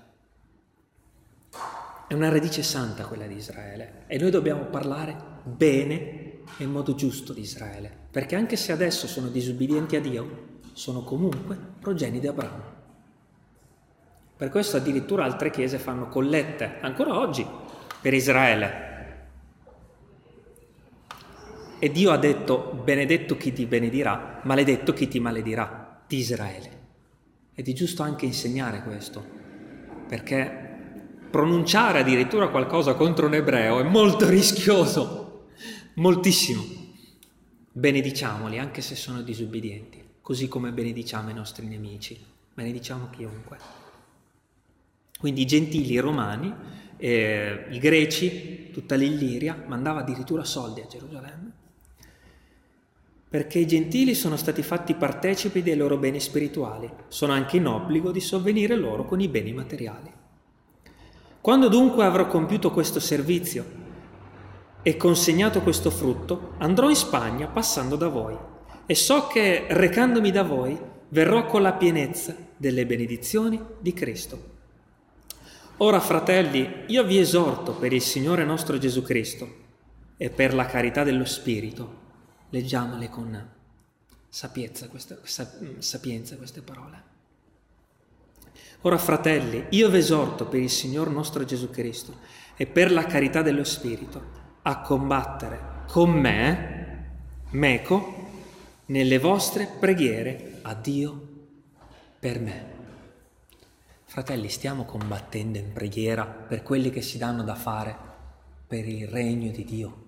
È 2.08 2.14
una 2.14 2.30
radice 2.30 2.64
santa 2.64 3.06
quella 3.06 3.28
di 3.28 3.36
Israele 3.36 4.04
e 4.08 4.18
noi 4.18 4.32
dobbiamo 4.32 4.64
parlare 4.66 5.16
bene 5.44 6.42
e 6.58 6.64
in 6.64 6.72
modo 6.72 6.96
giusto 6.96 7.34
di 7.34 7.42
Israele, 7.42 7.97
perché 8.12 8.36
anche 8.36 8.56
se 8.56 8.72
adesso 8.72 9.08
sono 9.08 9.28
disubbidienti 9.28 9.96
a 9.96 10.02
Dio, 10.02 10.46
sono 10.74 11.04
comunque 11.04 11.58
progeni 11.80 12.20
di 12.20 12.28
Abramo. 12.28 12.76
Per 14.36 14.50
questo 14.50 14.78
addirittura 14.78 15.24
altre 15.24 15.50
chiese 15.50 15.80
fanno 15.80 16.08
collette, 16.08 16.78
ancora 16.82 17.18
oggi, 17.18 17.46
per 18.02 18.14
Israele, 18.14 18.88
E 21.80 21.92
Dio 21.92 22.10
ha 22.10 22.18
detto, 22.18 22.72
benedetto 22.84 23.38
chi 23.38 23.54
ti 23.54 23.68
benedirà, 23.68 24.42
maledetto 24.46 24.94
chi 24.94 25.08
ti 25.08 25.20
maledirà, 25.20 26.02
di 26.08 26.18
Israele. 26.18 26.72
Ed 27.54 27.68
è 27.68 27.74
giusto 27.74 28.02
anche 28.02 28.26
insegnare 28.26 28.82
questo, 28.82 29.24
perché 30.08 30.66
pronunciare 31.30 32.00
addirittura 32.00 32.48
qualcosa 32.48 32.96
contro 32.96 33.28
un 33.28 33.36
ebreo 33.36 33.80
è 33.80 33.84
molto 33.84 34.28
rischioso, 34.28 35.50
moltissimo. 35.96 36.77
Benediciamoli 37.78 38.58
anche 38.58 38.82
se 38.82 38.96
sono 38.96 39.22
disubbidienti, 39.22 40.04
così 40.24 40.48
come 40.48 40.72
benediciamo 40.72 41.30
i 41.30 41.34
nostri 41.36 41.68
nemici, 41.68 42.20
benediciamo 42.52 43.08
chiunque. 43.12 43.60
Quindi 45.20 45.42
i 45.42 45.46
gentili 45.46 45.92
i 45.92 46.00
romani, 46.00 46.52
eh, 46.98 47.68
i 47.70 47.78
greci, 47.78 48.72
tutta 48.72 48.96
l'Illiria 48.96 49.64
mandava 49.68 50.00
addirittura 50.00 50.44
soldi 50.44 50.82
a 50.82 50.88
Gerusalemme 50.88 51.52
perché 53.30 53.60
i 53.60 53.68
gentili 53.68 54.16
sono 54.16 54.38
stati 54.38 54.64
fatti 54.64 54.96
partecipi 54.96 55.62
dei 55.62 55.76
loro 55.76 55.98
beni 55.98 56.20
spirituali, 56.20 56.90
sono 57.10 57.34
anche 57.34 57.58
in 57.58 57.68
obbligo 57.68 58.12
di 58.12 58.22
sovvenire 58.22 58.76
loro 58.76 59.06
con 59.06 59.22
i 59.22 59.28
beni 59.28 59.54
materiali. 59.54 60.12
Quando 61.40 61.68
dunque 61.68 62.06
avrò 62.06 62.26
compiuto 62.26 62.72
questo 62.72 63.00
servizio 63.00 63.86
e 64.88 64.96
consegnato 64.96 65.62
questo 65.64 65.92
frutto, 65.92 66.54
andrò 66.60 66.88
in 66.88 66.96
Spagna 66.96 67.48
passando 67.48 67.98
da 67.98 68.08
voi 68.08 68.38
e 68.86 68.96
so 68.96 69.28
che 69.28 69.66
recandomi 69.68 70.32
da 70.32 70.44
voi 70.44 70.80
verrò 71.10 71.46
con 71.46 71.62
la 71.62 71.74
pienezza 71.74 72.34
delle 72.56 72.86
benedizioni 72.86 73.62
di 73.82 73.92
Cristo. 73.92 74.56
Ora, 75.80 76.00
fratelli, 76.00 76.86
io 76.88 77.04
vi 77.04 77.20
esorto 77.20 77.74
per 77.74 77.92
il 77.92 78.02
Signore 78.02 78.46
nostro 78.46 78.78
Gesù 78.78 79.02
Cristo 79.02 79.56
e 80.16 80.30
per 80.30 80.54
la 80.54 80.66
carità 80.68 81.04
dello 81.04 81.26
Spirito, 81.26 81.96
leggiamole 82.52 83.10
con 83.10 83.46
sapienza 84.30 84.88
queste, 84.88 85.20
sapienza 85.80 86.38
queste 86.38 86.62
parole. 86.62 87.04
Ora 88.84 88.98
fratelli, 88.98 89.66
io 89.72 89.90
vi 89.90 89.98
esorto 89.98 90.46
per 90.46 90.62
il 90.62 90.70
Signore 90.70 91.10
nostro 91.10 91.44
Gesù 91.44 91.70
Cristo 91.72 92.20
e 92.56 92.66
per 92.68 92.90
la 92.90 93.06
carità 93.06 93.42
dello 93.42 93.66
Spirito 93.66 94.37
a 94.68 94.82
combattere 94.82 95.86
con 95.88 96.12
me, 96.12 97.06
meco, 97.52 98.26
nelle 98.88 99.18
vostre 99.18 99.66
preghiere 99.80 100.60
a 100.64 100.74
Dio 100.74 101.28
per 102.20 102.40
me. 102.40 102.76
Fratelli, 104.04 104.50
stiamo 104.50 104.84
combattendo 104.84 105.58
in 105.58 105.72
preghiera 105.72 106.26
per 106.26 106.64
quelli 106.64 106.90
che 106.90 107.02
si 107.02 107.18
danno 107.18 107.44
da 107.44 107.56
fare 107.56 107.96
per 108.68 108.86
il 108.86 109.08
regno 109.08 109.52
di 109.52 109.64
Dio 109.64 110.06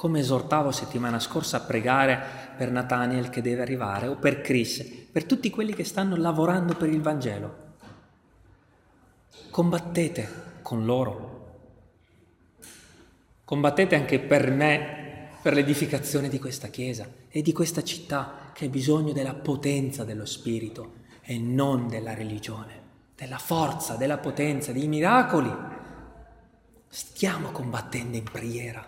come 0.00 0.20
esortavo 0.20 0.72
settimana 0.72 1.20
scorsa 1.20 1.58
a 1.58 1.60
pregare 1.60 2.18
per 2.56 2.70
Nathaniel 2.70 3.28
che 3.28 3.42
deve 3.42 3.60
arrivare 3.60 4.06
o 4.06 4.16
per 4.16 4.40
Chris, 4.40 4.82
per 5.12 5.26
tutti 5.26 5.50
quelli 5.50 5.74
che 5.74 5.84
stanno 5.84 6.16
lavorando 6.16 6.72
per 6.72 6.88
il 6.88 7.02
Vangelo. 7.02 7.56
Combattete 9.50 10.28
con 10.62 10.86
loro. 10.86 11.29
Combattete 13.50 13.96
anche 13.96 14.20
per 14.20 14.48
me, 14.52 15.30
per 15.42 15.54
l'edificazione 15.54 16.28
di 16.28 16.38
questa 16.38 16.68
Chiesa 16.68 17.08
e 17.28 17.42
di 17.42 17.52
questa 17.52 17.82
città 17.82 18.52
che 18.52 18.66
ha 18.66 18.68
bisogno 18.68 19.12
della 19.12 19.34
potenza 19.34 20.04
dello 20.04 20.24
Spirito 20.24 20.98
e 21.20 21.36
non 21.36 21.88
della 21.88 22.14
religione, 22.14 22.80
della 23.16 23.38
forza, 23.38 23.96
della 23.96 24.18
potenza, 24.18 24.70
dei 24.70 24.86
miracoli. 24.86 25.52
Stiamo 26.86 27.50
combattendo 27.50 28.16
in 28.16 28.22
preghiera. 28.22 28.86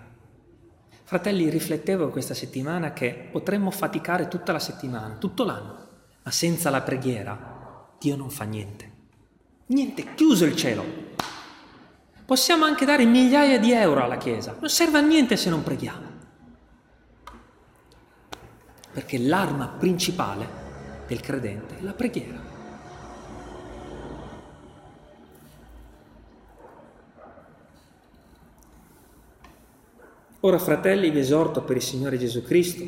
Fratelli, 1.03 1.51
riflettevo 1.51 2.11
questa 2.11 2.33
settimana 2.33 2.93
che 2.93 3.31
potremmo 3.33 3.73
faticare 3.73 4.29
tutta 4.29 4.53
la 4.53 4.61
settimana, 4.61 5.17
tutto 5.17 5.43
l'anno, 5.43 5.89
ma 6.23 6.31
senza 6.31 6.71
la 6.71 6.83
preghiera 6.83 7.89
Dio 7.99 8.15
non 8.15 8.31
fa 8.31 8.45
niente. 8.45 8.91
Niente, 9.67 10.15
chiuso 10.15 10.45
il 10.45 10.55
cielo. 10.55 11.11
Possiamo 12.33 12.65
anche 12.65 12.87
dare 12.87 13.05
migliaia 13.05 13.59
di 13.59 13.73
euro 13.73 14.03
alla 14.03 14.17
Chiesa, 14.17 14.57
non 14.59 14.71
serve 14.71 14.97
a 14.97 15.03
niente 15.03 15.37
se 15.37 15.51
non 15.51 15.63
preghiamo. 15.63 16.07
Perché 18.91 19.19
l'arma 19.19 19.69
principale 19.69 20.49
del 21.07 21.21
credente 21.21 21.77
è 21.77 21.83
la 21.83 21.93
preghiera. 21.93 22.41
Ora 30.41 30.59
fratelli 30.59 31.11
vi 31.11 31.19
esorto 31.19 31.61
per 31.61 31.77
il 31.77 31.83
Signore 31.83 32.17
Gesù 32.17 32.43
Cristo, 32.43 32.83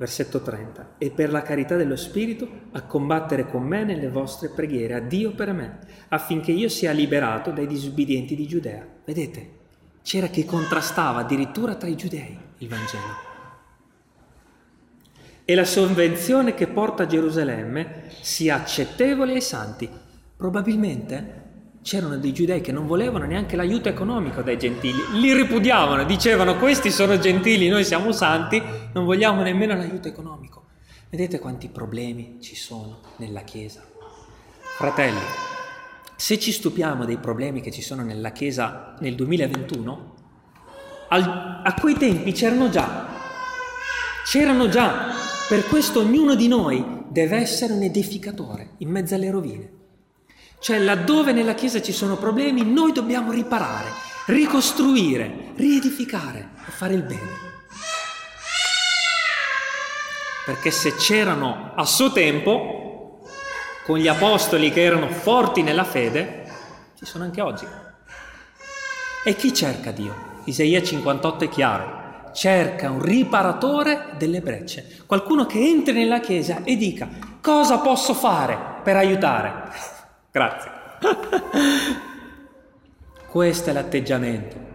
versetto 0.00 0.40
30, 0.40 0.94
e 0.96 1.10
per 1.10 1.30
la 1.30 1.42
carità 1.42 1.76
dello 1.76 1.94
Spirito 1.94 2.48
a 2.72 2.80
combattere 2.84 3.46
con 3.46 3.64
me 3.64 3.84
nelle 3.84 4.08
vostre 4.08 4.48
preghiere 4.48 4.94
a 4.94 5.00
Dio 5.00 5.32
per 5.32 5.52
me, 5.52 5.78
affinché 6.08 6.52
io 6.52 6.70
sia 6.70 6.92
liberato 6.92 7.50
dai 7.50 7.66
disubbidienti 7.66 8.34
di 8.34 8.46
Giudea. 8.46 8.82
Vedete, 9.04 9.58
c'era 10.02 10.28
chi 10.28 10.46
contrastava 10.46 11.20
addirittura 11.20 11.74
tra 11.74 11.86
i 11.86 11.96
giudei 11.96 12.34
il 12.56 12.68
Vangelo. 12.68 13.28
E 15.44 15.54
la 15.54 15.66
sovvenzione 15.66 16.54
che 16.54 16.66
porta 16.66 17.02
a 17.02 17.06
Gerusalemme 17.06 18.04
sia 18.22 18.54
accettevole 18.54 19.34
ai 19.34 19.42
santi. 19.42 19.86
Probabilmente 20.34 21.39
c'erano 21.82 22.16
dei 22.18 22.32
giudei 22.32 22.60
che 22.60 22.72
non 22.72 22.86
volevano 22.86 23.24
neanche 23.24 23.56
l'aiuto 23.56 23.88
economico 23.88 24.42
dai 24.42 24.58
gentili, 24.58 24.98
li 25.14 25.32
ripudiavano, 25.32 26.04
dicevano 26.04 26.56
questi 26.56 26.90
sono 26.90 27.18
gentili, 27.18 27.68
noi 27.68 27.84
siamo 27.84 28.12
santi, 28.12 28.62
non 28.92 29.04
vogliamo 29.04 29.42
nemmeno 29.42 29.74
l'aiuto 29.74 30.08
economico. 30.08 30.66
Vedete 31.08 31.38
quanti 31.38 31.68
problemi 31.68 32.38
ci 32.40 32.54
sono 32.54 33.00
nella 33.16 33.40
Chiesa. 33.40 33.82
Fratelli, 34.76 35.20
se 36.16 36.38
ci 36.38 36.52
stupiamo 36.52 37.04
dei 37.04 37.18
problemi 37.18 37.60
che 37.60 37.70
ci 37.70 37.82
sono 37.82 38.02
nella 38.02 38.30
Chiesa 38.30 38.94
nel 39.00 39.14
2021, 39.14 40.14
al, 41.08 41.62
a 41.64 41.74
quei 41.80 41.94
tempi 41.94 42.32
c'erano 42.32 42.68
già, 42.68 43.08
c'erano 44.24 44.68
già, 44.68 45.12
per 45.48 45.66
questo 45.66 46.00
ognuno 46.00 46.36
di 46.36 46.46
noi 46.46 47.04
deve 47.08 47.38
essere 47.38 47.72
un 47.72 47.82
edificatore 47.82 48.74
in 48.78 48.90
mezzo 48.90 49.16
alle 49.16 49.30
rovine. 49.30 49.79
Cioè 50.60 50.78
laddove 50.78 51.32
nella 51.32 51.54
Chiesa 51.54 51.82
ci 51.82 51.92
sono 51.92 52.16
problemi, 52.16 52.62
noi 52.70 52.92
dobbiamo 52.92 53.32
riparare, 53.32 53.88
ricostruire, 54.26 55.52
riedificare 55.56 56.50
fare 56.70 56.94
il 56.94 57.02
bene. 57.02 57.48
Perché 60.46 60.70
se 60.70 60.96
c'erano 60.96 61.72
a 61.74 61.84
suo 61.84 62.10
tempo, 62.10 63.26
con 63.84 63.98
gli 63.98 64.08
apostoli 64.08 64.72
che 64.72 64.82
erano 64.82 65.08
forti 65.08 65.62
nella 65.62 65.84
fede, 65.84 66.46
ci 66.96 67.04
sono 67.04 67.24
anche 67.24 67.40
oggi. 67.40 67.66
E 69.24 69.36
chi 69.36 69.52
cerca 69.52 69.90
Dio? 69.90 70.38
Isaia 70.44 70.82
58 70.82 71.44
è 71.44 71.48
chiaro, 71.50 72.30
cerca 72.32 72.90
un 72.90 73.02
riparatore 73.02 74.14
delle 74.16 74.40
brecce, 74.40 75.02
qualcuno 75.04 75.44
che 75.44 75.58
entri 75.58 75.92
nella 75.92 76.20
Chiesa 76.20 76.62
e 76.64 76.76
dica 76.76 77.08
cosa 77.42 77.78
posso 77.78 78.14
fare 78.14 78.80
per 78.82 78.96
aiutare. 78.96 79.98
Grazie. 80.30 80.70
Questo 83.28 83.70
è 83.70 83.72
l'atteggiamento. 83.72 84.68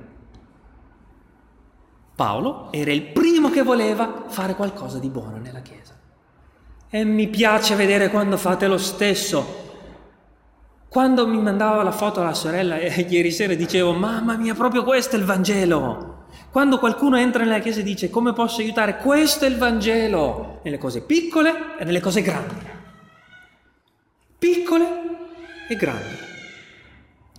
Paolo 2.16 2.72
era 2.72 2.92
il 2.92 3.04
primo 3.04 3.50
che 3.50 3.64
voleva 3.64 4.24
fare 4.28 4.56
qualcosa 4.56 5.00
di 5.00 5.10
buono 5.10 5.38
nella 5.38 5.60
Chiesa. 5.60 5.94
E 6.90 7.04
mi 7.04 7.28
piace 7.28 7.76
vedere 7.76 8.10
quando 8.10 8.38
fate 8.38 8.68
lo 8.68 8.78
stesso. 8.78 9.64
Quando 10.88 11.28
mi 11.28 11.42
mandava 11.42 11.84
la 11.84 11.92
foto 11.92 12.22
alla 12.22 12.34
sorella 12.34 12.78
eh, 12.78 13.02
ieri 13.10 13.32
sera 13.32 13.54
dicevo, 13.54 13.92
mamma 13.92 14.38
mia, 14.38 14.54
proprio 14.54 14.84
questo 14.84 15.18
è 15.18 15.20
il 15.20 15.26
Vangelo. 15.26 16.24
Quando 16.52 16.80
qualcuno 16.80 17.18
entra 17.18 17.44
nella 17.44 17.60
Chiesa 17.60 17.82
e 17.82 17.84
dice, 17.84 18.10
come 18.10 18.32
posso 18.32 18.62
aiutare? 18.62 18.96
Questo 18.98 19.44
è 19.44 19.50
il 19.50 19.58
Vangelo. 19.58 20.62
Nelle 20.64 20.78
cose 20.78 21.02
piccole 21.02 21.76
e 21.78 21.84
nelle 21.84 22.00
cose 22.00 22.22
grandi. 22.22 22.56
Piccole 24.38 25.05
e 25.68 25.76
grandi. 25.76 26.18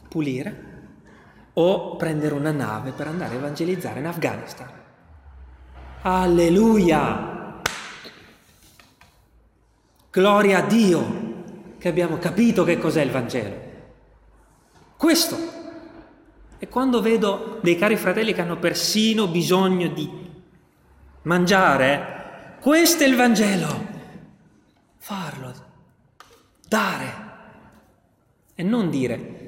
Pulire 0.09 0.75
o 1.55 1.97
prendere 1.97 2.35
una 2.35 2.53
nave 2.53 2.93
per 2.93 3.07
andare 3.07 3.35
a 3.35 3.39
evangelizzare 3.39 4.01
in 4.01 4.07
Afghanistan. 4.07 4.71
Alleluia! 6.03 7.61
Gloria 10.11 10.59
a 10.59 10.67
Dio 10.67 11.35
che 11.79 11.89
abbiamo 11.89 12.19
capito 12.19 12.65
che 12.65 12.79
cos'è 12.79 13.03
il 13.03 13.11
Vangelo. 13.11 13.57
Questo. 14.97 15.55
E 16.59 16.69
quando 16.69 17.03
vedo 17.03 17.59
dei 17.63 17.77
cari 17.77 17.97
fratelli 17.97 18.33
che 18.33 18.41
hanno 18.41 18.59
persino 18.59 19.29
bisogno 19.29 19.89
di 19.89 20.09
mangiare, 21.23 22.57
questo 22.61 23.05
è 23.05 23.07
il 23.07 23.17
Vangelo. 23.17 23.87
Farlo, 24.97 25.55
dare. 26.67 27.26
E 28.59 28.63
non 28.63 28.89
dire, 28.89 29.47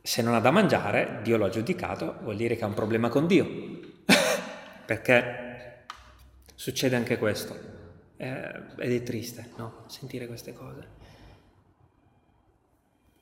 se 0.00 0.22
non 0.22 0.34
ha 0.34 0.40
da 0.40 0.50
mangiare, 0.50 1.20
Dio 1.22 1.36
lo 1.36 1.44
ha 1.44 1.50
giudicato, 1.50 2.16
vuol 2.22 2.36
dire 2.36 2.56
che 2.56 2.64
ha 2.64 2.66
un 2.66 2.74
problema 2.74 3.10
con 3.10 3.26
Dio. 3.26 3.46
perché 4.84 5.84
succede 6.54 6.96
anche 6.96 7.18
questo 7.18 7.54
eh, 8.16 8.62
ed 8.78 8.92
è 8.92 9.02
triste 9.02 9.50
no? 9.56 9.84
sentire 9.88 10.26
queste 10.26 10.54
cose. 10.54 10.88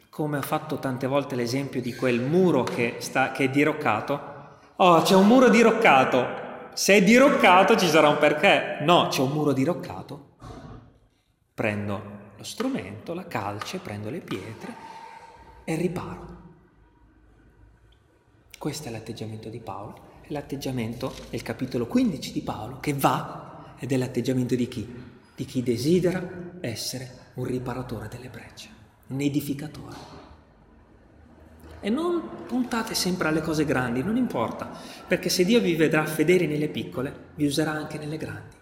Come 0.09 0.39
ha 0.39 0.43
fatto 0.43 0.79
tante 0.79 1.09
volte 1.09 1.35
l'esempio 1.35 1.81
di 1.81 1.97
quel 1.97 2.21
muro 2.21 2.63
che, 2.63 2.97
sta, 2.99 3.33
che 3.33 3.45
è 3.45 3.49
diroccato. 3.49 4.31
Oh, 4.77 5.03
c'è 5.03 5.17
un 5.17 5.27
muro 5.27 5.49
diroccato. 5.49 6.71
Se 6.75 6.95
è 6.95 7.03
diroccato 7.03 7.77
ci 7.77 7.89
sarà 7.89 8.09
un 8.09 8.19
perché. 8.19 8.79
No, 8.83 9.09
c'è 9.09 9.21
un 9.21 9.31
muro 9.31 9.53
diroccato. 9.53 10.37
Prendo 11.55 12.21
lo 12.37 12.45
strumento, 12.45 13.15
la 13.15 13.27
calce, 13.27 13.79
prendo 13.79 14.11
le 14.11 14.21
pietre 14.21 14.92
e 15.65 15.75
riparo. 15.77 16.41
Questo 18.59 18.89
è 18.89 18.91
l'atteggiamento 18.91 19.49
di 19.49 19.61
Paolo, 19.61 20.21
è 20.23 20.33
l'atteggiamento 20.33 21.13
del 21.31 21.43
capitolo 21.43 21.87
15 21.87 22.33
di 22.33 22.43
Paolo 22.43 22.79
che 22.81 22.95
va 22.95 23.75
ed 23.79 23.91
è 23.91 23.97
l'atteggiamento 23.97 24.55
di 24.55 24.69
chi? 24.69 24.89
Di 25.35 25.45
chi 25.45 25.63
desidera 25.63 26.59
essere 26.61 27.31
un 27.35 27.45
riparatore 27.45 28.09
delle 28.09 28.29
brecce, 28.29 28.69
un 29.09 29.21
edificatore. 29.21 30.21
E 31.81 31.91
non 31.91 32.45
puntate 32.47 32.95
sempre 32.95 33.27
alle 33.27 33.41
cose 33.41 33.65
grandi, 33.65 34.05
non 34.05 34.17
importa, 34.17 34.71
perché 35.09 35.29
se 35.29 35.45
Dio 35.45 35.61
vi 35.61 35.75
vedrà 35.75 36.07
fedeli 36.07 36.47
nelle 36.47 36.69
piccole, 36.69 37.31
vi 37.35 37.47
userà 37.47 37.73
anche 37.73 37.99
nelle 37.99 38.17
grandi. 38.17 38.57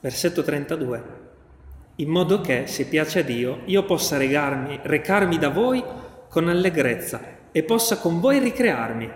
Versetto 0.00 0.42
32 0.42 1.19
in 2.00 2.08
modo 2.08 2.40
che, 2.40 2.66
se 2.66 2.86
piace 2.86 3.20
a 3.20 3.22
Dio, 3.22 3.60
io 3.66 3.84
possa 3.84 4.16
regarmi, 4.16 4.80
recarmi 4.82 5.36
da 5.36 5.50
voi 5.50 5.84
con 6.28 6.48
allegrezza 6.48 7.20
e 7.52 7.62
possa 7.62 7.98
con 7.98 8.20
voi 8.20 8.38
ricrearmi. 8.38 9.10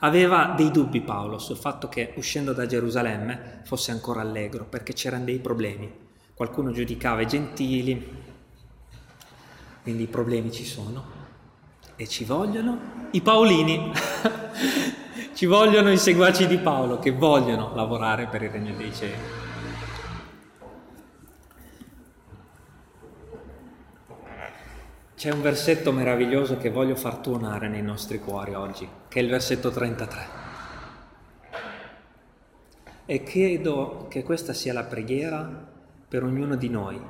Aveva 0.00 0.54
dei 0.56 0.70
dubbi 0.70 1.02
Paolo 1.02 1.38
sul 1.38 1.56
fatto 1.56 1.88
che 1.88 2.12
uscendo 2.16 2.52
da 2.52 2.66
Gerusalemme 2.66 3.60
fosse 3.64 3.90
ancora 3.90 4.22
allegro, 4.22 4.64
perché 4.64 4.94
c'erano 4.94 5.24
dei 5.24 5.38
problemi. 5.38 5.92
Qualcuno 6.34 6.70
giudicava 6.70 7.20
i 7.20 7.26
gentili, 7.26 8.24
quindi 9.82 10.04
i 10.04 10.08
problemi 10.08 10.50
ci 10.50 10.64
sono 10.64 11.14
e 11.96 12.06
ci 12.06 12.24
vogliono 12.24 13.08
i 13.12 13.20
Paolini, 13.20 13.92
ci 15.34 15.46
vogliono 15.46 15.90
i 15.90 15.98
seguaci 15.98 16.46
di 16.46 16.58
Paolo 16.58 16.98
che 16.98 17.12
vogliono 17.12 17.74
lavorare 17.74 18.26
per 18.26 18.42
il 18.42 18.50
regno 18.50 18.74
dei 18.74 18.92
cieli. 18.92 19.45
C'è 25.16 25.30
un 25.30 25.40
versetto 25.40 25.92
meraviglioso 25.92 26.58
che 26.58 26.68
voglio 26.68 26.94
far 26.94 27.16
tuonare 27.16 27.68
nei 27.68 27.80
nostri 27.80 28.18
cuori 28.18 28.52
oggi, 28.52 28.86
che 29.08 29.18
è 29.18 29.22
il 29.22 29.30
versetto 29.30 29.70
33. 29.70 30.26
E 33.06 33.22
chiedo 33.22 34.08
che 34.10 34.22
questa 34.22 34.52
sia 34.52 34.74
la 34.74 34.84
preghiera 34.84 35.72
per 36.06 36.22
ognuno 36.22 36.54
di 36.54 36.68
noi. 36.68 37.00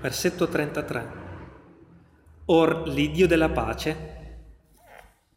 Versetto 0.00 0.48
33. 0.48 1.12
Or 2.46 2.88
l'Iddio 2.88 3.28
della 3.28 3.50
pace 3.50 4.38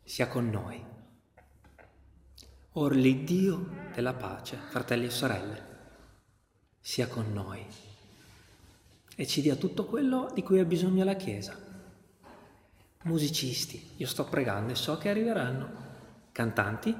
sia 0.02 0.28
con 0.28 0.50
noi. 0.50 0.84
Or 2.72 2.96
l'Iddio 2.96 3.92
della 3.94 4.16
pace, 4.16 4.58
fratelli 4.72 5.06
e 5.06 5.12
sorelle, 5.12 5.66
sia 6.80 7.06
con 7.06 7.32
noi 7.32 7.92
e 9.16 9.28
ci 9.28 9.42
dia 9.42 9.56
tutto 9.56 9.86
quello 9.86 10.32
di 10.34 10.44
cui 10.44 10.60
ha 10.60 10.66
bisogno 10.66 11.04
la 11.04 11.16
Chiesa. 11.16 11.56
Musicisti, 13.04 13.92
io 13.98 14.08
sto 14.08 14.24
pregando 14.26 14.72
e 14.72 14.76
so 14.76 14.98
che 14.98 15.10
arriveranno. 15.10 15.92
Cantanti, 16.32 16.96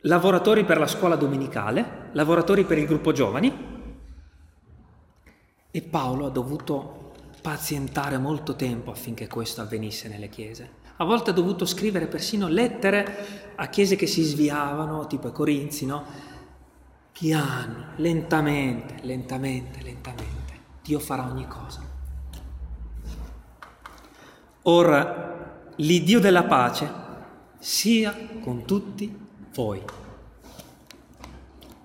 lavoratori 0.00 0.64
per 0.64 0.78
la 0.78 0.86
scuola 0.86 1.16
domenicale, 1.16 2.10
lavoratori 2.12 2.64
per 2.64 2.78
il 2.78 2.86
gruppo 2.86 3.12
giovani. 3.12 3.72
E 5.70 5.82
Paolo 5.82 6.26
ha 6.26 6.30
dovuto 6.30 7.12
pazientare 7.42 8.16
molto 8.18 8.54
tempo 8.54 8.90
affinché 8.90 9.26
questo 9.26 9.60
avvenisse 9.60 10.08
nelle 10.08 10.28
chiese. 10.28 10.82
A 10.96 11.04
volte 11.04 11.30
ha 11.30 11.32
dovuto 11.34 11.66
scrivere 11.66 12.06
persino 12.06 12.46
lettere 12.46 13.52
a 13.56 13.66
chiese 13.66 13.96
che 13.96 14.06
si 14.06 14.22
sviavano, 14.22 15.06
tipo 15.08 15.28
i 15.28 15.32
Corinzi, 15.32 15.86
no? 15.86 16.04
Piano, 17.10 17.92
lentamente, 17.96 18.98
lentamente, 19.02 19.82
lentamente. 19.82 20.43
Dio 20.84 20.98
farà 20.98 21.24
ogni 21.24 21.48
cosa. 21.48 21.80
Ora 24.64 25.62
l'Iddio 25.76 26.20
della 26.20 26.44
pace 26.44 26.92
sia 27.58 28.14
con 28.42 28.66
tutti 28.66 29.26
voi. 29.54 29.82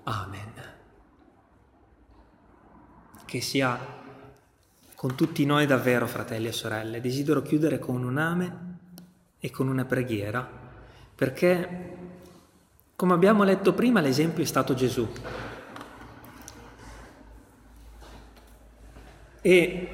Amen. 0.02 0.52
Che 3.24 3.40
sia 3.40 3.78
con 4.94 5.14
tutti 5.14 5.46
noi 5.46 5.64
davvero, 5.64 6.06
fratelli 6.06 6.48
e 6.48 6.52
sorelle. 6.52 7.00
Desidero 7.00 7.40
chiudere 7.40 7.78
con 7.78 8.04
un 8.04 8.18
amen 8.18 8.78
e 9.38 9.50
con 9.50 9.68
una 9.68 9.86
preghiera, 9.86 10.46
perché, 11.14 11.96
come 12.96 13.14
abbiamo 13.14 13.44
letto 13.44 13.72
prima, 13.72 14.02
l'esempio 14.02 14.42
è 14.42 14.46
stato 14.46 14.74
Gesù. 14.74 15.08
E 19.42 19.88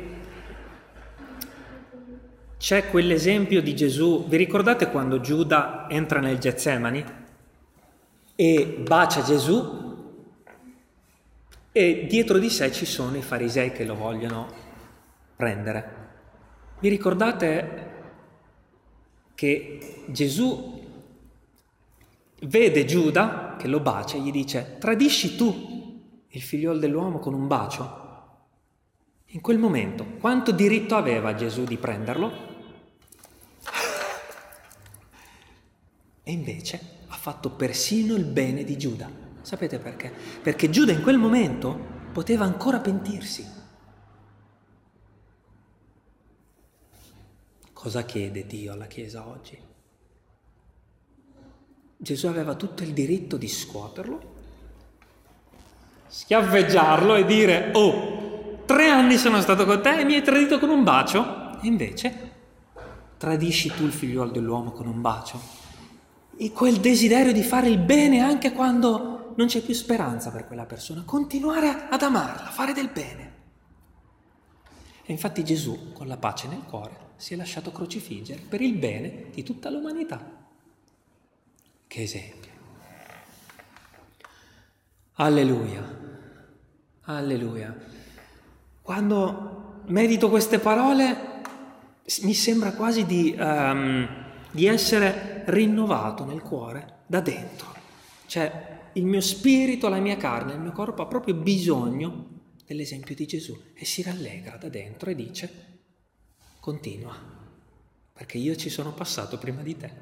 c'è 2.59 2.89
quell'esempio 2.91 3.63
di 3.63 3.77
Gesù, 3.77 4.27
vi 4.27 4.37
ricordate 4.37 4.91
quando 4.91 5.21
Giuda 5.21 5.87
entra 5.89 6.21
nel 6.21 6.39
Getsemani 6.39 7.05
e 8.35 8.83
bacia 8.85 9.23
Gesù 9.23 9.85
e 11.71 12.07
dietro 12.09 12.39
di 12.39 12.51
sé 12.51 12.73
ci 12.73 12.87
sono 12.87 13.17
i 13.17 13.23
farisei 13.23 13.71
che 13.71 13.85
lo 13.85 13.95
vogliono 13.95 14.49
prendere. 15.37 16.05
Vi 16.81 16.89
ricordate 16.89 17.85
che 19.35 20.05
Gesù 20.07 20.83
vede 22.41 22.85
Giuda 22.85 23.57
che 23.59 23.69
lo 23.69 23.81
bacia 23.81 24.17
e 24.17 24.21
gli 24.21 24.31
dice 24.31 24.77
tradisci 24.79 25.37
tu 25.37 26.03
il 26.29 26.43
figliolo 26.43 26.79
dell'uomo 26.79 27.19
con 27.19 27.35
un 27.35 27.47
bacio? 27.47 28.06
In 29.31 29.41
quel 29.41 29.59
momento, 29.59 30.05
quanto 30.21 30.53
diritto 30.53 30.95
aveva 30.95 31.35
Gesù 31.35 31.65
di 31.65 31.77
prenderlo? 31.77 32.55
E 36.23 36.33
invece 36.33 36.81
ha 37.09 37.17
fatto 37.17 37.51
persino 37.51 38.15
il 38.15 38.25
bene 38.25 38.65
di 38.65 38.79
Giuda. 38.79 39.11
Sapete 39.43 39.79
perché? 39.79 40.13
Perché 40.43 40.71
Giuda 40.71 40.93
in 40.93 41.03
quel 41.03 41.19
momento 41.19 41.95
poteva 42.13 42.45
ancora 42.45 42.81
pentirsi. 42.81 43.47
Cosa 47.73 48.05
chiede 48.05 48.47
Dio 48.47 48.73
alla 48.73 48.87
Chiesa 48.87 49.27
oggi? 49.29 49.57
Gesù 51.99 52.27
aveva 52.27 52.55
tutto 52.55 52.83
il 52.83 52.93
diritto 52.93 53.37
di 53.37 53.49
scuoterlo, 53.49 54.35
schiaffeggiarlo 56.07 57.15
e 57.17 57.25
dire, 57.25 57.71
oh, 57.75 58.16
tre 58.67 58.89
anni 58.89 59.17
sono 59.17 59.41
stato 59.41 59.65
con 59.65 59.81
te 59.81 60.01
e 60.01 60.05
mi 60.05 60.15
hai 60.15 60.23
tradito 60.23 60.59
con 60.59 60.69
un 60.69 60.83
bacio. 60.83 61.59
E 61.63 61.67
invece 61.67 62.35
tradisci 63.17 63.73
tu 63.73 63.85
il 63.85 63.93
figliuolo 63.93 64.31
dell'uomo 64.31 64.73
con 64.73 64.87
un 64.87 65.01
bacio. 65.01 65.41
E 66.37 66.53
quel 66.53 66.77
desiderio 66.77 67.33
di 67.33 67.43
fare 67.43 67.69
il 67.69 67.79
bene 67.79 68.21
anche 68.21 68.53
quando 68.53 69.33
non 69.37 69.47
c'è 69.47 69.63
più 69.63 69.73
speranza 69.73 70.31
per 70.31 70.47
quella 70.47 70.67
persona. 70.67 71.03
Continuare 71.05 71.87
ad 71.89 72.03
amarla, 72.03 72.51
fare 72.51 72.73
del 72.73 72.91
bene. 72.91 73.35
E 75.05 75.13
infatti 75.13 75.45
Gesù, 75.45 75.93
con 75.93 76.09
la 76.09 76.17
pace 76.17 76.49
nel 76.49 76.65
cuore, 76.69 77.05
si 77.17 77.33
è 77.33 77.37
lasciato 77.37 77.71
crocifiggere 77.71 78.43
per 78.47 78.61
il 78.61 78.75
bene 78.75 79.31
di 79.33 79.43
tutta 79.43 79.71
l'umanità. 79.71 80.21
Che 81.87 82.03
esempio. 82.03 82.51
Alleluia. 85.15 85.83
Alleluia. 87.03 87.75
Quando 88.87 89.83
medito 89.87 90.29
queste 90.31 90.61
parole 90.61 91.43
mi 92.23 92.35
sembra 92.35 92.71
quasi 92.71 93.05
di, 93.05 93.35
um, 93.37 94.07
di 94.53 94.67
essere 94.67 95.43
rinnovato 95.47 96.25
nel 96.25 96.41
cuore 96.41 96.99
da 97.07 97.19
dentro. 97.21 97.75
Cioè 98.27 98.91
il 98.93 99.05
mio 99.05 99.21
spirito, 99.21 99.89
la 99.89 99.99
mia 99.99 100.17
carne, 100.17 100.53
il 100.53 100.61
mio 100.61 100.71
corpo 100.71 101.03
ha 101.03 101.07
proprio 101.07 101.35
bisogno 101.35 102.29
dell'esempio 102.65 103.17
di 103.17 103.27
Gesù 103.27 103.61
e 103.75 103.85
si 103.85 104.03
rallegra 104.03 104.57
da 104.57 104.69
dentro 104.69 105.11
e 105.11 105.17
dice 105.17 105.81
continua, 106.61 107.17
perché 108.13 108.39
io 108.39 108.55
ci 108.55 108.71
sono 108.71 108.93
passato 108.93 109.37
prima 109.37 109.63
di 109.63 109.77
te. 109.77 109.93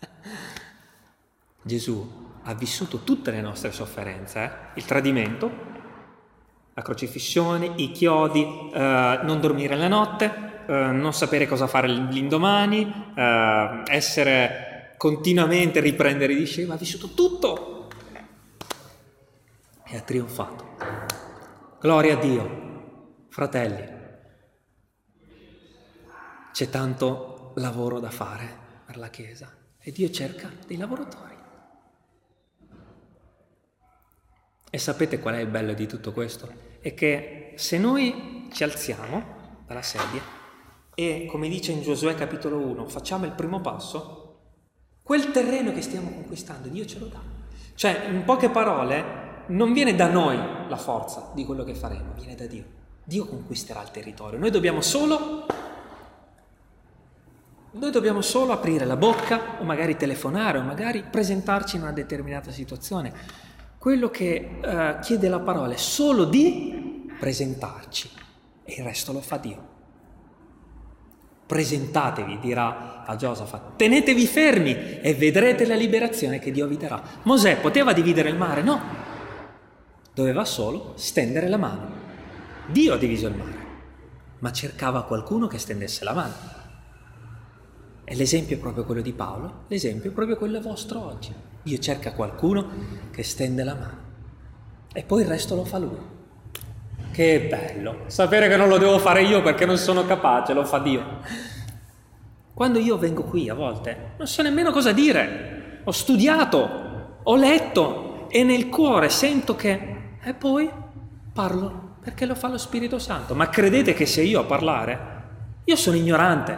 Gesù 1.62 2.24
ha 2.42 2.54
vissuto 2.54 3.04
tutte 3.04 3.30
le 3.30 3.42
nostre 3.42 3.70
sofferenze, 3.70 4.42
eh? 4.42 4.50
il 4.80 4.84
tradimento, 4.84 5.75
la 6.76 6.82
crocifissione, 6.82 7.72
i 7.76 7.90
chiodi, 7.90 8.42
eh, 8.70 9.20
non 9.22 9.40
dormire 9.40 9.76
la 9.76 9.88
notte, 9.88 10.64
eh, 10.66 10.72
non 10.72 11.14
sapere 11.14 11.46
cosa 11.46 11.66
fare 11.66 11.88
l'indomani, 11.88 13.12
eh, 13.16 13.82
essere 13.86 14.92
continuamente 14.98 15.80
riprendere 15.80 16.34
i 16.34 16.36
discepoli, 16.36 16.74
ha 16.74 16.78
vissuto 16.78 17.14
tutto 17.14 17.88
e 19.86 19.96
ha 19.96 20.00
trionfato. 20.02 20.76
Gloria 21.80 22.18
a 22.18 22.20
Dio, 22.20 23.24
fratelli. 23.30 23.94
C'è 26.52 26.68
tanto 26.68 27.52
lavoro 27.56 28.00
da 28.00 28.10
fare 28.10 28.64
per 28.84 28.98
la 28.98 29.08
Chiesa 29.08 29.50
e 29.78 29.92
Dio 29.92 30.10
cerca 30.10 30.50
dei 30.66 30.76
lavoratori. 30.76 31.34
E 34.68 34.78
sapete 34.78 35.18
qual 35.20 35.36
è 35.36 35.40
il 35.40 35.46
bello 35.46 35.72
di 35.72 35.86
tutto 35.86 36.12
questo? 36.12 36.65
È 36.86 36.94
che 36.94 37.54
se 37.56 37.78
noi 37.78 38.48
ci 38.52 38.62
alziamo 38.62 39.24
dalla 39.66 39.82
sedia 39.82 40.22
e, 40.94 41.26
come 41.28 41.48
dice 41.48 41.72
in 41.72 41.82
Giosuè 41.82 42.14
capitolo 42.14 42.58
1, 42.58 42.86
facciamo 42.86 43.24
il 43.24 43.32
primo 43.32 43.60
passo, 43.60 44.36
quel 45.02 45.32
terreno 45.32 45.72
che 45.72 45.82
stiamo 45.82 46.10
conquistando 46.10 46.68
Dio 46.68 46.86
ce 46.86 47.00
lo 47.00 47.06
dà. 47.06 47.18
Cioè, 47.74 48.06
in 48.08 48.22
poche 48.22 48.50
parole, 48.50 49.04
non 49.46 49.72
viene 49.72 49.96
da 49.96 50.08
noi 50.08 50.36
la 50.36 50.76
forza 50.76 51.32
di 51.34 51.44
quello 51.44 51.64
che 51.64 51.74
faremo, 51.74 52.12
viene 52.14 52.36
da 52.36 52.46
Dio. 52.46 52.64
Dio 53.02 53.26
conquisterà 53.26 53.82
il 53.82 53.90
territorio. 53.90 54.38
Noi 54.38 54.52
dobbiamo 54.52 54.80
solo 54.80 55.44
noi 57.72 57.90
dobbiamo 57.90 58.22
solo 58.22 58.52
aprire 58.52 58.84
la 58.84 58.96
bocca 58.96 59.56
o 59.60 59.64
magari 59.64 59.96
telefonare 59.96 60.58
o 60.58 60.62
magari 60.62 61.02
presentarci 61.02 61.74
in 61.74 61.82
una 61.82 61.92
determinata 61.92 62.52
situazione. 62.52 63.12
Quello 63.78 64.10
che 64.10 64.58
uh, 64.62 65.00
chiede 65.00 65.28
la 65.28 65.40
parola 65.40 65.74
è 65.74 65.78
solo 65.78 66.24
di 66.24 67.08
presentarci 67.18 68.10
e 68.64 68.74
il 68.78 68.84
resto 68.84 69.12
lo 69.12 69.20
fa 69.20 69.36
Dio. 69.36 69.74
Presentatevi, 71.46 72.40
dirà 72.40 73.04
a 73.04 73.14
Giosafat, 73.14 73.76
tenetevi 73.76 74.26
fermi 74.26 75.00
e 75.00 75.14
vedrete 75.14 75.64
la 75.64 75.76
liberazione 75.76 76.40
che 76.40 76.50
Dio 76.50 76.66
vi 76.66 76.76
darà. 76.76 77.00
Mosè 77.22 77.58
poteva 77.60 77.92
dividere 77.92 78.30
il 78.30 78.36
mare? 78.36 78.62
No, 78.62 78.80
doveva 80.12 80.44
solo 80.44 80.94
stendere 80.96 81.48
la 81.48 81.56
mano. 81.56 82.04
Dio 82.66 82.94
ha 82.94 82.98
diviso 82.98 83.28
il 83.28 83.36
mare, 83.36 83.66
ma 84.40 84.50
cercava 84.50 85.04
qualcuno 85.04 85.46
che 85.46 85.58
stendesse 85.58 86.02
la 86.02 86.12
mano. 86.12 86.55
E 88.08 88.14
l'esempio 88.14 88.54
è 88.54 88.60
proprio 88.60 88.84
quello 88.84 89.00
di 89.00 89.12
Paolo, 89.12 89.64
l'esempio 89.66 90.10
è 90.10 90.12
proprio 90.12 90.36
quello 90.36 90.60
vostro 90.60 91.04
oggi. 91.04 91.34
Dio 91.60 91.78
cerca 91.78 92.12
qualcuno 92.12 92.68
che 93.10 93.24
stende 93.24 93.64
la 93.64 93.74
mano 93.74 94.04
e 94.92 95.02
poi 95.02 95.22
il 95.22 95.28
resto 95.28 95.56
lo 95.56 95.64
fa 95.64 95.78
lui. 95.78 95.98
Che 97.10 97.46
bello, 97.50 98.04
sapere 98.06 98.48
che 98.48 98.56
non 98.56 98.68
lo 98.68 98.78
devo 98.78 99.00
fare 99.00 99.24
io 99.24 99.42
perché 99.42 99.66
non 99.66 99.76
sono 99.76 100.06
capace, 100.06 100.54
lo 100.54 100.64
fa 100.64 100.78
Dio. 100.78 101.04
Quando 102.54 102.78
io 102.78 102.96
vengo 102.96 103.24
qui 103.24 103.48
a 103.48 103.54
volte 103.54 104.12
non 104.18 104.28
so 104.28 104.40
nemmeno 104.40 104.70
cosa 104.70 104.92
dire, 104.92 105.80
ho 105.82 105.90
studiato, 105.90 107.18
ho 107.24 107.34
letto 107.34 108.28
e 108.28 108.44
nel 108.44 108.68
cuore 108.68 109.08
sento 109.08 109.56
che... 109.56 110.18
e 110.22 110.32
poi 110.32 110.70
parlo 111.32 111.96
perché 112.00 112.24
lo 112.24 112.36
fa 112.36 112.46
lo 112.46 112.56
Spirito 112.56 113.00
Santo. 113.00 113.34
Ma 113.34 113.48
credete 113.48 113.94
che 113.94 114.06
se 114.06 114.22
io 114.22 114.38
a 114.38 114.44
parlare, 114.44 114.98
io 115.64 115.74
sono 115.74 115.96
ignorante, 115.96 116.56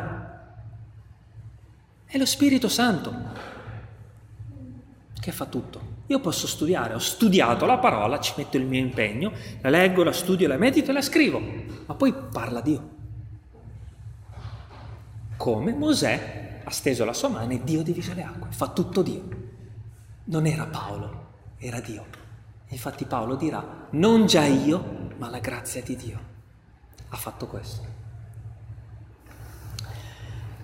è 2.09 2.17
lo 2.17 2.25
Spirito 2.25 2.69
Santo 2.69 3.15
che 5.21 5.31
fa 5.31 5.45
tutto. 5.45 5.97
Io 6.07 6.21
posso 6.21 6.47
studiare, 6.47 6.95
ho 6.95 6.99
studiato 6.99 7.67
la 7.67 7.77
parola, 7.77 8.19
ci 8.19 8.33
metto 8.39 8.57
il 8.57 8.65
mio 8.65 8.81
impegno, 8.81 9.31
la 9.61 9.69
leggo, 9.69 10.03
la 10.03 10.13
studio, 10.13 10.49
la 10.49 10.57
medito 10.57 10.91
e 10.91 10.95
la 10.95 11.03
scrivo, 11.03 11.39
ma 11.85 11.95
poi 11.95 12.15
parla 12.15 12.63
Dio. 12.63 12.97
Come 15.37 15.75
Mosè 15.75 16.63
ha 16.65 16.71
steso 16.71 17.05
la 17.05 17.13
sua 17.13 17.29
mano 17.29 17.53
e 17.53 17.63
Dio 17.63 17.83
divise 17.83 18.15
le 18.15 18.23
acque, 18.23 18.49
fa 18.51 18.69
tutto 18.69 19.03
Dio. 19.03 19.29
Non 20.25 20.47
era 20.47 20.65
Paolo, 20.65 21.27
era 21.59 21.81
Dio. 21.81 22.07
Infatti 22.69 23.05
Paolo 23.05 23.35
dirà, 23.35 23.87
non 23.91 24.25
già 24.25 24.45
io, 24.45 25.11
ma 25.19 25.29
la 25.29 25.41
grazia 25.41 25.83
di 25.83 25.95
Dio 25.95 26.21
ha 27.11 27.17
fatto 27.17 27.47
questo. 27.47 27.98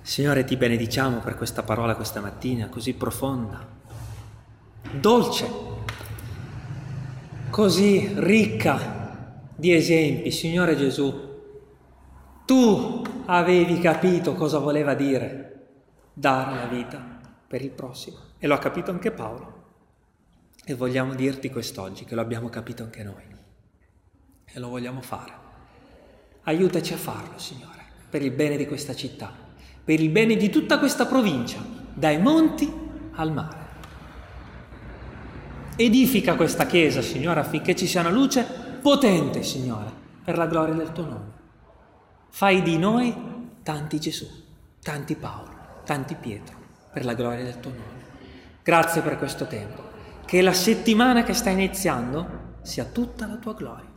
Signore, 0.05 0.45
ti 0.45 0.59
benediciamo 0.59 1.21
per 1.21 1.35
questa 1.35 1.63
parola 1.63 1.97
questa 1.97 2.21
mattina 2.21 2.69
così 2.69 2.93
profonda, 2.93 3.67
dolce, 4.93 5.51
così 7.49 8.13
ricca 8.19 9.41
di 9.57 9.73
esempi. 9.73 10.31
Signore 10.31 10.77
Gesù, 10.77 11.11
tu 12.45 13.03
avevi 13.25 13.79
capito 13.79 14.35
cosa 14.35 14.59
voleva 14.59 14.93
dire 14.93 15.69
dare 16.13 16.55
la 16.55 16.67
vita 16.67 17.03
per 17.49 17.63
il 17.63 17.71
prossimo 17.71 18.19
e 18.39 18.47
lo 18.47 18.53
ha 18.53 18.59
capito 18.59 18.91
anche 18.91 19.11
Paolo. 19.11 19.63
E 20.67 20.75
vogliamo 20.75 21.15
dirti 21.15 21.49
quest'oggi 21.49 22.05
che 22.05 22.15
lo 22.15 22.21
abbiamo 22.21 22.51
capito 22.51 22.83
anche 22.83 23.03
noi 23.03 23.25
e 24.45 24.61
lo 24.61 24.69
vogliamo 24.69 25.01
fare. 25.01 25.33
Aiutaci 26.43 26.93
a 26.93 26.99
farlo, 26.99 27.39
Signore, 27.39 27.83
per 28.11 28.21
il 28.21 28.33
bene 28.33 28.59
di 28.59 28.67
questa 28.67 28.95
città 28.95 29.44
per 29.85 30.01
il 30.01 30.09
bene 30.09 30.37
di 30.37 30.49
tutta 30.49 30.79
questa 30.79 31.07
provincia, 31.07 31.63
dai 31.93 32.19
monti 32.19 32.73
al 33.13 33.33
mare. 33.33 33.63
Edifica 35.77 36.37
questa 36.37 36.67
chiesa, 36.67 37.03
Signore, 37.03 37.41
affinché 37.41 37.77
ci 37.77 37.87
sia 37.87 38.01
una 38.01 38.11
luce 38.11 38.47
potente, 38.81 39.43
Signore, 39.43 39.91
per 40.25 40.39
la 40.39 40.47
gloria 40.47 40.75
del 40.75 40.93
tuo 40.93 41.05
nome. 41.05 41.33
Fai 42.31 42.63
di 42.63 42.79
noi 42.79 43.15
tanti 43.63 44.01
Gesù, 44.01 44.27
tanti 44.81 45.17
Paolo, 45.17 45.51
tanti 45.85 46.15
Pietro, 46.15 46.57
per 46.93 47.05
la 47.05 47.15
gloria 47.15 47.45
del 47.45 47.61
tuo 47.61 47.71
nome. 47.71 48.03
Grazie 48.63 49.03
per 49.03 49.19
questo 49.19 49.47
tempo. 49.47 49.93
Che 50.25 50.41
la 50.41 50.55
settimana 50.55 51.23
che 51.23 51.35
sta 51.35 51.51
iniziando 51.51 52.53
sia 52.63 52.85
tutta 52.85 53.27
la 53.27 53.37
tua 53.37 53.53
gloria. 53.53 53.93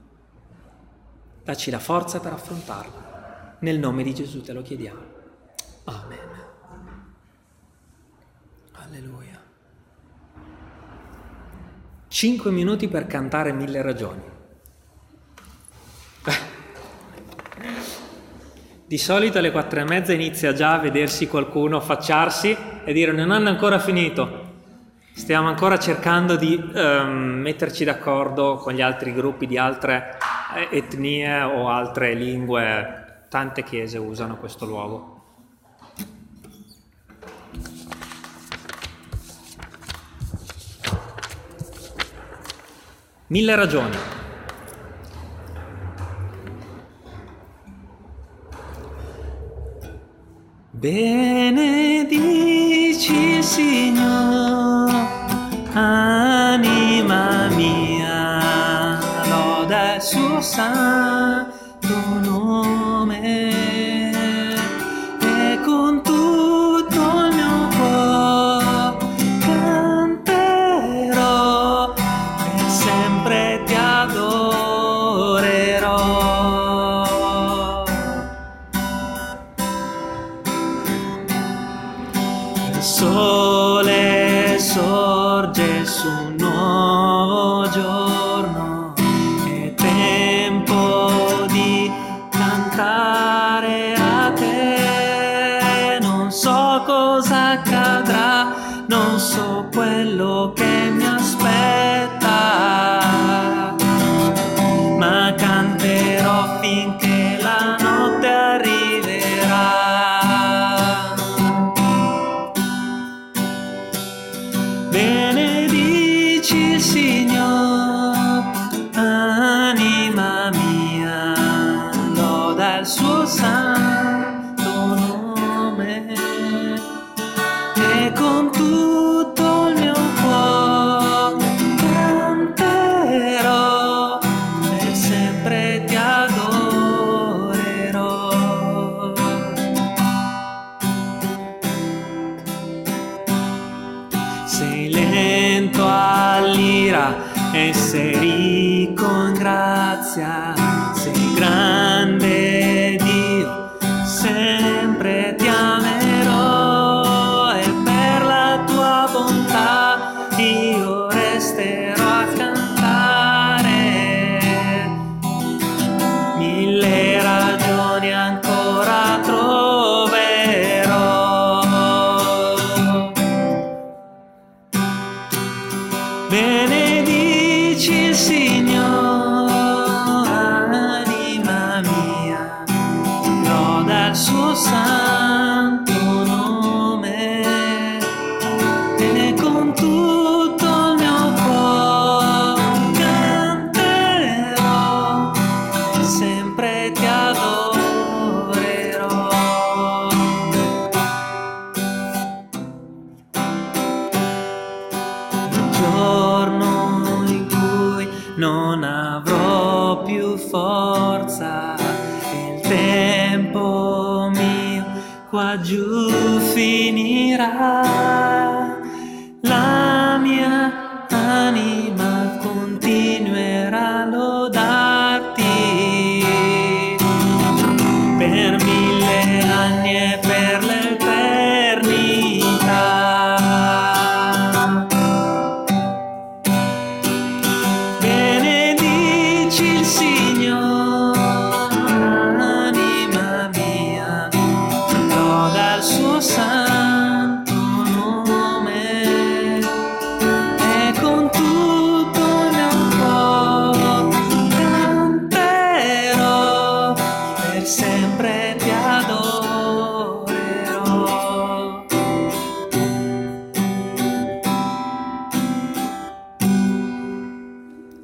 Dacci 1.43 1.71
la 1.71 1.79
forza 1.79 2.19
per 2.19 2.33
affrontarla. 2.33 3.55
Nel 3.59 3.79
nome 3.79 4.03
di 4.03 4.13
Gesù 4.13 4.41
te 4.41 4.51
lo 4.51 4.61
chiediamo. 4.61 5.07
Amen. 5.88 6.17
Alleluia. 8.73 9.41
Cinque 12.09 12.51
minuti 12.51 12.89
per 12.89 13.07
cantare 13.07 13.53
mille 13.53 13.81
ragioni. 13.81 14.35
Di 18.85 18.97
solito 18.97 19.38
alle 19.38 19.51
quattro 19.51 19.79
e 19.79 19.83
mezza 19.83 20.13
inizia 20.13 20.53
già 20.53 20.73
a 20.73 20.79
vedersi 20.79 21.27
qualcuno 21.27 21.77
affacciarsi 21.77 22.55
e 22.83 22.93
dire 22.93 23.11
non 23.11 23.31
hanno 23.31 23.49
ancora 23.49 23.79
finito. 23.79 24.45
Stiamo 25.13 25.47
ancora 25.47 25.79
cercando 25.79 26.35
di 26.35 26.55
um, 26.55 27.39
metterci 27.41 27.83
d'accordo 27.83 28.57
con 28.57 28.73
gli 28.73 28.81
altri 28.81 29.13
gruppi 29.13 29.47
di 29.47 29.57
altre 29.57 30.17
eh, 30.55 30.77
etnie 30.77 31.41
o 31.41 31.69
altre 31.69 32.13
lingue. 32.13 33.25
Tante 33.29 33.63
chiese 33.63 33.97
usano 33.97 34.38
questo 34.38 34.65
luogo. 34.65 35.16
Mille 43.30 43.55
ragioni. 43.55 43.97
Benedici 50.71 52.13
Signore, 53.43 54.93
anima 55.73 57.49
mia, 57.49 58.97
loda 59.28 59.95
il 59.95 60.01
suo 60.01 60.39
santo 82.82 83.88
finché 84.57 84.67
la 85.17 85.47
notte 85.47 85.63
arriverà. 85.63 86.36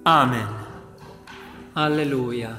Amen. 0.05 0.47
Alleluia. 1.73 2.53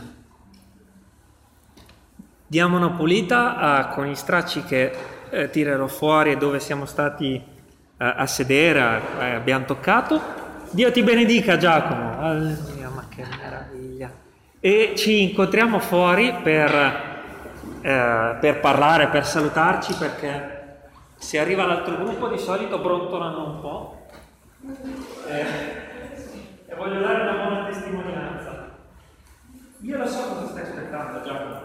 Diamo 2.47 2.77
una 2.79 2.91
pulita 2.91 3.57
a- 3.57 3.89
con 3.89 4.07
gli 4.07 4.15
stracci 4.15 4.63
che 4.65 4.93
eh, 5.29 5.51
tirerò 5.51 5.87
fuori 5.87 6.33
e 6.33 6.37
dove 6.37 6.59
siamo 6.61 6.87
stati 6.87 7.35
eh, 7.35 7.43
a 7.97 8.27
sedere, 8.27 9.01
eh, 9.21 9.31
abbiamo 9.35 9.67
toccato. 9.67 10.21
Dio 10.71 10.91
ti 10.91 11.03
benedica 11.03 11.59
Giacomo. 11.59 12.19
Alleluia, 12.19 12.89
ma 12.89 13.05
che 13.09 13.25
meraviglia. 13.39 14.11
E 14.61 14.95
ci 14.97 15.23
incontriamo 15.23 15.81
fuori 15.81 16.35
per, 16.43 16.71
eh, 17.83 18.37
per 18.41 18.61
parlare, 18.61 19.09
per 19.09 19.27
salutarci 19.27 19.95
perché 19.95 20.79
se 21.17 21.39
arriva 21.39 21.67
l'altro 21.67 21.97
gruppo 21.97 22.29
di 22.29 22.39
solito 22.39 22.79
brontolano 22.79 23.45
un 23.45 23.61
po'. 23.61 24.07
E 26.75 26.77
voglio 26.77 27.03
dare 27.03 27.23
una 27.23 27.45
buona 27.45 27.67
testimonianza. 27.67 28.69
Io 29.79 29.97
lo 29.97 30.07
so 30.09 30.35
cosa 30.35 30.49
stai 30.49 30.63
aspettando, 30.63 31.23
Giacomo. 31.23 31.61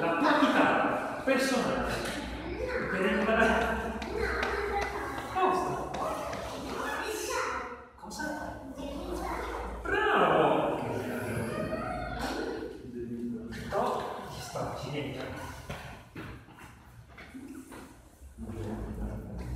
La 0.00 0.16
tua 0.16 0.38
chitarra 0.40 1.22
personale 1.24 1.92
per 2.90 3.12
imparare. 3.12 4.00
Cosa? 5.32 5.90
Cosa? 8.00 8.58
Bravo! 9.82 10.80
No, 13.70 14.02
ci 14.34 14.40
sta, 14.40 14.76
ci 14.82 14.98
entra. 14.98 15.24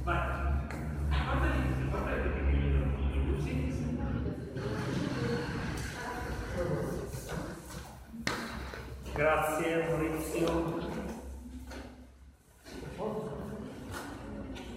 Vai. 0.05 0.45
Guardali, 1.09 1.89
guardali 1.91 2.23
che 2.23 2.41
li 2.53 3.35
usi. 3.37 3.75
Grazie 9.17 9.87
Maurizio. 9.89 10.95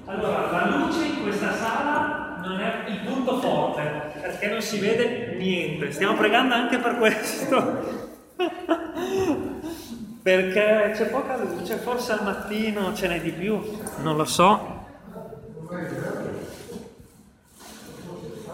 Allora, 0.06 0.50
la 0.50 0.78
luce 0.78 1.06
in 1.08 1.22
questa 1.24 1.54
sala 1.54 2.40
non 2.42 2.62
è 2.62 2.86
il 2.88 3.02
punto 3.02 3.42
forte, 3.42 4.14
perché 4.22 4.48
non 4.48 4.62
si 4.62 4.80
vede 4.80 5.36
niente. 5.36 5.92
Stiamo 5.92 6.16
pregando 6.16 6.54
anche 6.54 6.78
per 6.78 6.96
questo. 6.96 8.08
perché 10.24 10.94
c'è 10.96 11.10
poca 11.10 11.36
luce, 11.36 11.76
forse 11.76 12.14
al 12.14 12.24
mattino 12.24 12.94
ce 12.94 13.08
n'è 13.10 13.20
di 13.20 13.32
più, 13.32 13.60
non 14.04 14.16
lo 14.16 14.24
so. 14.26 14.88